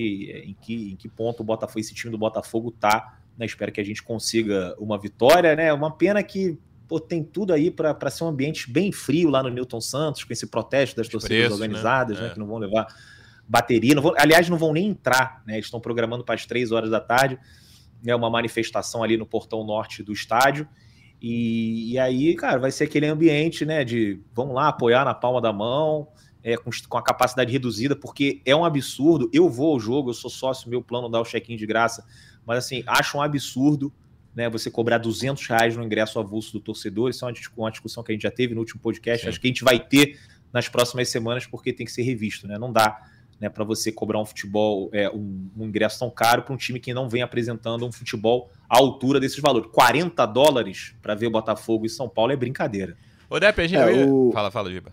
[0.45, 3.19] em que, em que ponto o Botafogo, esse time do Botafogo tá.
[3.37, 5.73] Né, espero que a gente consiga uma vitória, né?
[5.73, 6.59] Uma pena que
[6.89, 10.33] pô, tem tudo aí para ser um ambiente bem frio lá no Newton Santos, com
[10.33, 11.55] esse protesto das torcidas preço, né?
[11.55, 12.27] organizadas, né?
[12.27, 12.31] É.
[12.31, 12.87] que não vão levar
[13.47, 15.55] bateria, não vão, aliás, não vão nem entrar, né?
[15.55, 17.39] Eles estão programando para as três horas da tarde,
[18.03, 18.15] né?
[18.15, 20.69] Uma manifestação ali no portão norte do estádio.
[21.21, 23.85] E, e, aí, cara, vai ser aquele ambiente, né?
[23.85, 26.09] De vamos lá apoiar na palma da mão,
[26.43, 29.29] é, com, com, a capacidade reduzida, porque é um absurdo.
[29.33, 32.07] Eu vou ao jogo, eu sou sócio, meu plano dá o check-in de graça,
[32.47, 33.93] mas assim, acho um absurdo
[34.35, 37.11] né, você cobrar 200 reais no ingresso avulso do torcedor.
[37.11, 39.29] Isso é uma, discussão que a gente já teve no último podcast, Sim.
[39.29, 40.17] acho que a gente vai ter
[40.53, 42.57] nas próximas semanas, porque tem que ser revisto, né?
[42.57, 43.03] Não dá
[43.41, 46.81] né, para você cobrar um futebol, é, um, um ingresso tão caro para um time
[46.81, 49.71] que não vem apresentando um futebol à altura desses valores.
[49.73, 52.97] 40 dólares para ver o Botafogo e São Paulo é brincadeira.
[53.31, 53.81] O Depp, a gente...
[53.81, 54.31] É, o...
[54.33, 54.93] Fala, fala, Giba.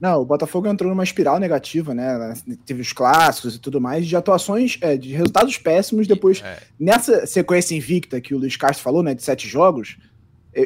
[0.00, 2.34] Não, o Botafogo entrou numa espiral negativa, né?
[2.64, 6.06] Teve os clássicos e tudo mais, de atuações, é, de resultados péssimos.
[6.06, 6.58] Depois, é.
[6.78, 9.14] nessa sequência invicta que o Luiz Castro falou, né?
[9.14, 9.96] De sete jogos,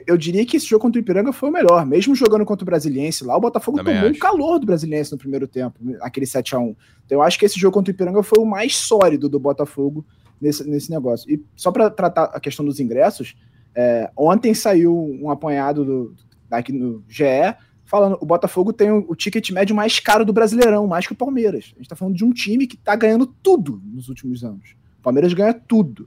[0.07, 1.85] eu diria que esse jogo contra o Ipiranga foi o melhor.
[1.87, 5.19] Mesmo jogando contra o Brasiliense lá, o Botafogo Também tomou o calor do Brasiliense no
[5.19, 6.77] primeiro tempo, aquele 7 a 1
[7.07, 10.05] Então eu acho que esse jogo contra o Ipiranga foi o mais sólido do Botafogo
[10.41, 11.31] nesse, nesse negócio.
[11.31, 13.37] E só para tratar a questão dos ingressos,
[13.75, 16.15] é, ontem saiu um apanhado do,
[16.51, 20.87] aqui no GE falando o Botafogo tem o, o, ticket médio mais caro do Brasileirão,
[20.87, 21.65] mais que o Palmeiras.
[21.73, 24.77] A gente está falando de um time que está ganhando tudo nos últimos anos.
[24.99, 26.07] O Palmeiras ganha tudo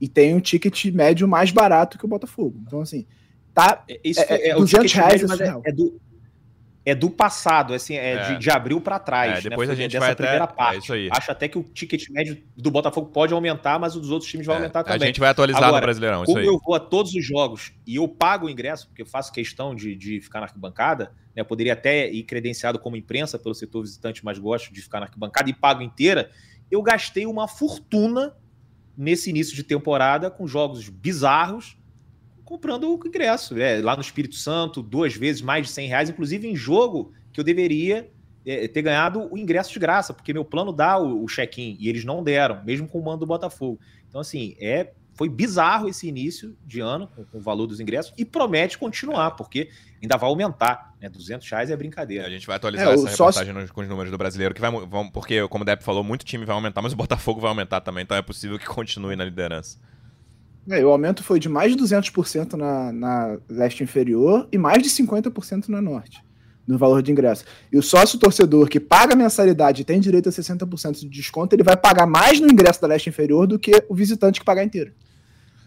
[0.00, 2.60] e tem um ticket médio mais barato que o Botafogo.
[2.66, 3.06] Então, assim,
[3.52, 3.84] tá.
[3.88, 6.00] É, isso é, é 200 reais médio, é, é, do,
[6.84, 8.38] é do passado, assim, é, De, é.
[8.38, 9.32] de, abril para trás.
[9.32, 9.50] É, né?
[9.50, 9.74] depois né?
[9.74, 10.92] a gente vai primeira até, parte.
[11.10, 14.46] Acho até que o ticket médio do Botafogo pode aumentar, mas o dos outros times
[14.46, 15.02] vai aumentar também.
[15.02, 16.24] A gente vai atualizar Agora, no Brasileirão.
[16.24, 19.32] Como eu vou a todos os jogos e eu pago o ingresso, porque eu faço
[19.32, 21.40] questão de, de ficar na arquibancada, né?
[21.40, 25.06] Eu poderia até ir credenciado como imprensa pelo setor visitante, mas gosto de ficar na
[25.06, 26.30] arquibancada e pago inteira.
[26.70, 28.34] Eu gastei uma fortuna
[28.96, 31.76] nesse início de temporada com jogos bizarros,
[32.44, 33.58] comprando o ingresso.
[33.58, 37.40] É, lá no Espírito Santo, duas vezes mais de 100 reais, inclusive em jogo que
[37.40, 38.10] eu deveria
[38.46, 41.88] é, ter ganhado o ingresso de graça, porque meu plano dá o, o check-in e
[41.88, 43.80] eles não deram, mesmo com o mando do Botafogo.
[44.08, 48.12] Então, assim, é foi bizarro esse início de ano com, com, o valor dos ingressos
[48.18, 49.70] e promete continuar, porque
[50.02, 50.94] ainda vai aumentar.
[51.00, 51.08] Né?
[51.08, 52.26] 200 reais é brincadeira.
[52.26, 53.74] A gente vai atualizar é, essa reportagem sócio...
[53.74, 56.44] com os números do brasileiro, que vai, vão, porque, como o Depp falou, muito time
[56.44, 59.78] vai aumentar, mas o Botafogo vai aumentar também, então é possível que continue na liderança.
[60.68, 64.88] É, o aumento foi de mais de 200% na, na leste inferior e mais de
[64.88, 66.23] 50% na norte
[66.66, 67.44] no valor de ingresso.
[67.70, 71.62] E o sócio torcedor que paga mensalidade e tem direito a 60% de desconto, ele
[71.62, 74.92] vai pagar mais no ingresso da leste inferior do que o visitante que paga inteiro.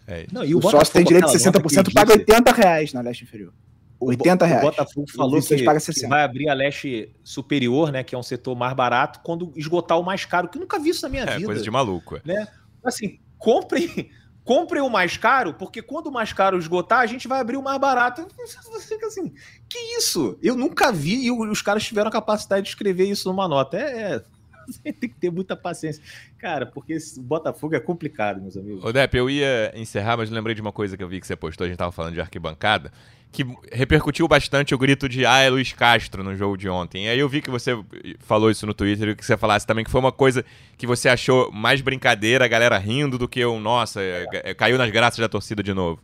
[0.06, 0.26] É.
[0.32, 3.52] Não, e o, o sócio tem direito a 60%, paga 80 reais na leste inferior.
[4.00, 4.62] 80 reais.
[4.62, 8.54] O Botafogo falou que, que, vai abrir a leste superior, né, que é um setor
[8.54, 11.34] mais barato, quando esgotar o mais caro, que eu nunca vi isso na minha é,
[11.34, 11.46] vida.
[11.46, 12.16] coisa de maluco.
[12.16, 12.20] É.
[12.24, 12.48] Né?
[12.84, 14.08] Assim, comprem,
[14.48, 17.62] comprem o mais caro, porque quando o mais caro esgotar, a gente vai abrir o
[17.62, 18.26] mais barato.
[18.38, 19.30] Você fica assim,
[19.68, 20.38] que isso?
[20.42, 23.76] Eu nunca vi e os caras tiveram a capacidade de escrever isso numa nota.
[23.76, 24.24] É, é
[24.68, 26.02] Você tem que ter muita paciência.
[26.38, 28.84] Cara, porque esse Botafogo é complicado, meus amigos.
[28.84, 31.34] Ô, Depp, eu ia encerrar, mas lembrei de uma coisa que eu vi que você
[31.34, 32.92] postou, a gente tava falando de arquibancada,
[33.32, 37.06] que repercutiu bastante o grito de Ah, é Luiz Castro no jogo de ontem.
[37.06, 37.72] E aí eu vi que você
[38.20, 40.44] falou isso no Twitter que você falasse também que foi uma coisa
[40.76, 44.90] que você achou mais brincadeira, a galera rindo, do que um, nossa, é, caiu nas
[44.90, 46.00] graças da torcida de novo.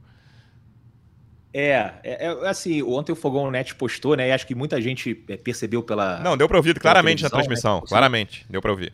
[1.56, 4.28] É, é, é, assim, ontem o Fogão Net postou, né?
[4.28, 6.18] E acho que muita gente é, percebeu pela.
[6.18, 7.76] Não, deu para ouvir claramente na transmissão.
[7.76, 7.86] Né?
[7.86, 8.92] Claramente, deu para ouvir.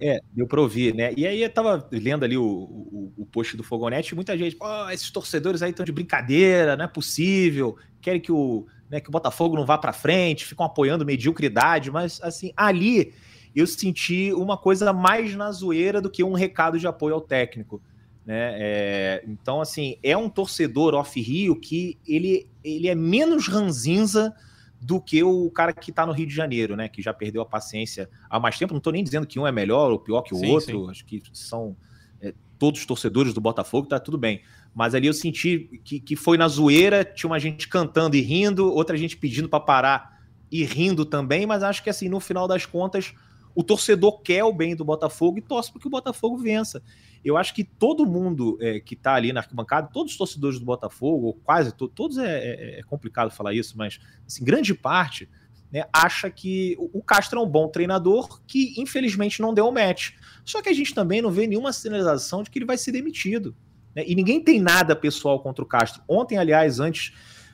[0.00, 1.12] É, deu para ouvir, né?
[1.14, 4.56] E aí eu tava lendo ali o, o, o post do Fogonete e muita gente,
[4.58, 9.08] oh, esses torcedores aí estão de brincadeira, não é possível, querem que o, né, que
[9.08, 13.12] o Botafogo não vá para frente, ficam apoiando mediocridade, mas assim, ali
[13.54, 17.82] eu senti uma coisa mais na zoeira do que um recado de apoio ao técnico.
[18.28, 18.56] Né?
[18.58, 24.36] É, então, assim, é um torcedor off-Rio que ele, ele é menos ranzinza
[24.78, 26.90] do que o cara que está no Rio de Janeiro, né?
[26.90, 28.74] Que já perdeu a paciência há mais tempo.
[28.74, 30.84] Não estou nem dizendo que um é melhor ou pior que o sim, outro.
[30.84, 30.90] Sim.
[30.90, 31.74] Acho que são
[32.20, 34.42] é, todos torcedores do Botafogo, tá tudo bem.
[34.74, 38.70] Mas ali eu senti que, que foi na zoeira, tinha uma gente cantando e rindo,
[38.70, 40.22] outra gente pedindo para parar
[40.52, 43.14] e rindo também, mas acho que assim, no final das contas,
[43.54, 46.82] o torcedor quer o bem do Botafogo e torce para que o Botafogo vença.
[47.24, 50.64] Eu acho que todo mundo é, que está ali na arquibancada, todos os torcedores do
[50.64, 55.28] Botafogo, ou quase to todos, é, é, é, complicado falar isso, mas assim, grande parte
[55.70, 60.12] né, acha que o Castro é um bom treinador que infelizmente não deu o match.
[60.44, 63.54] Só que a gente também não vê nenhuma sinalização de que ele vai ser demitido.
[63.94, 64.04] Né?
[64.06, 66.02] E ninguém tem nada pessoal contra o Castro.
[66.08, 67.12] Ontem, aliás, antes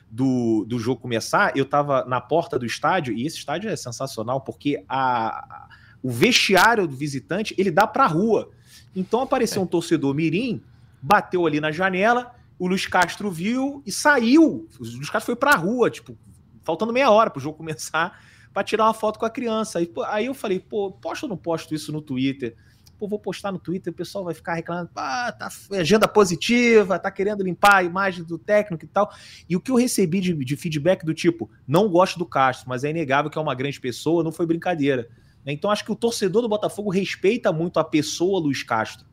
[0.09, 4.41] do, do jogo começar, eu estava na porta do estádio, e esse estádio é sensacional,
[4.41, 5.67] porque a,
[6.01, 8.49] o vestiário do visitante ele dá para a rua.
[8.95, 10.61] Então apareceu um torcedor mirim,
[11.01, 14.67] bateu ali na janela, o Luiz Castro viu e saiu.
[14.79, 16.17] O Luiz Castro foi para a rua, tipo,
[16.63, 18.19] faltando meia hora para o jogo começar,
[18.53, 19.79] para tirar uma foto com a criança.
[19.79, 22.55] Aí, aí eu falei, pô, posto ou não posto isso no Twitter?
[22.97, 27.11] Pô, vou postar no Twitter, o pessoal vai ficar reclamando, ah, tá agenda positiva, tá
[27.11, 29.13] querendo limpar a imagem do técnico e tal.
[29.49, 32.85] E o que eu recebi de, de feedback do tipo, não gosto do Castro, mas
[32.85, 35.09] é inegável que é uma grande pessoa, não foi brincadeira.
[35.53, 39.05] Então acho que o torcedor do Botafogo respeita muito a pessoa Luiz Castro.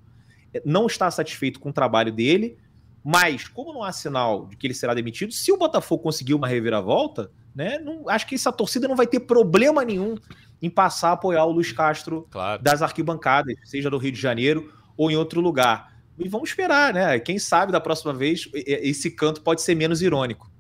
[0.52, 2.58] É, não está satisfeito com o trabalho dele,
[3.04, 6.46] mas como não há sinal de que ele será demitido, se o Botafogo conseguir uma
[6.46, 10.16] reviravolta, né, não, acho que essa torcida não vai ter problema nenhum
[10.60, 12.62] em passar a apoiar o Luiz Castro claro.
[12.62, 15.92] das arquibancadas, seja no Rio de Janeiro ou em outro lugar.
[16.18, 17.18] E vamos esperar, né?
[17.18, 20.51] Quem sabe da próxima vez esse canto pode ser menos irônico.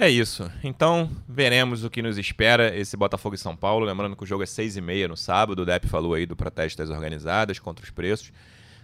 [0.00, 0.48] É isso.
[0.62, 3.84] Então, veremos o que nos espera esse Botafogo e São Paulo.
[3.84, 5.62] Lembrando que o jogo é seis e meia no sábado.
[5.62, 8.30] O Depp falou aí do protesto das organizadas contra os preços.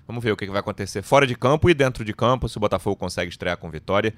[0.09, 2.61] Vamos ver o que vai acontecer fora de campo e dentro de campo, se o
[2.61, 4.13] Botafogo consegue estrear com vitória.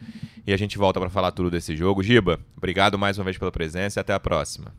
[0.46, 2.02] E a gente volta para falar tudo desse jogo.
[2.02, 4.74] Giba, obrigado mais uma vez pela presença e até a próxima.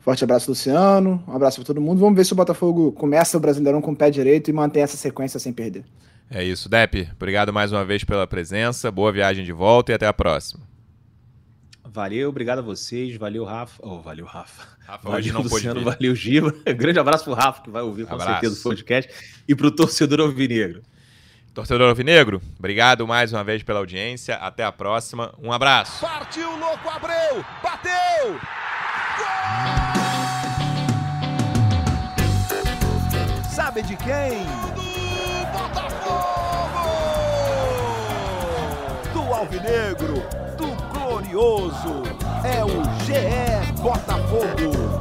[0.00, 1.22] Forte abraço, Luciano.
[1.28, 2.00] Um abraço para todo mundo.
[2.00, 4.96] Vamos ver se o Botafogo começa o Brasileirão com o pé direito e mantém essa
[4.96, 5.84] sequência sem perder.
[6.30, 7.10] É isso, Depp.
[7.14, 8.90] Obrigado mais uma vez pela presença.
[8.90, 10.75] Boa viagem de volta e até a próxima.
[11.96, 13.16] Valeu, obrigado a vocês.
[13.16, 13.80] Valeu, Rafa.
[13.82, 14.68] Oh, valeu, Rafa.
[14.86, 16.54] Rafa valeu, hoje não Luciano, pôde Valeu, Giba.
[16.76, 18.32] Grande abraço pro Rafa, que vai ouvir com abraço.
[18.32, 19.10] certeza o podcast.
[19.48, 20.82] E pro torcedor alvinegro.
[21.54, 24.34] Torcedor alvinegro, obrigado mais uma vez pela audiência.
[24.34, 25.32] Até a próxima.
[25.42, 26.02] Um abraço.
[26.02, 27.42] Partiu, louco, Abreu.
[27.62, 28.38] Bateu.
[33.48, 34.44] Sabe de quem?
[34.74, 36.36] Do Botafogo!
[39.14, 40.45] Do Alvinegro,
[41.26, 42.02] valioso
[42.44, 44.96] é o GE Botafogo.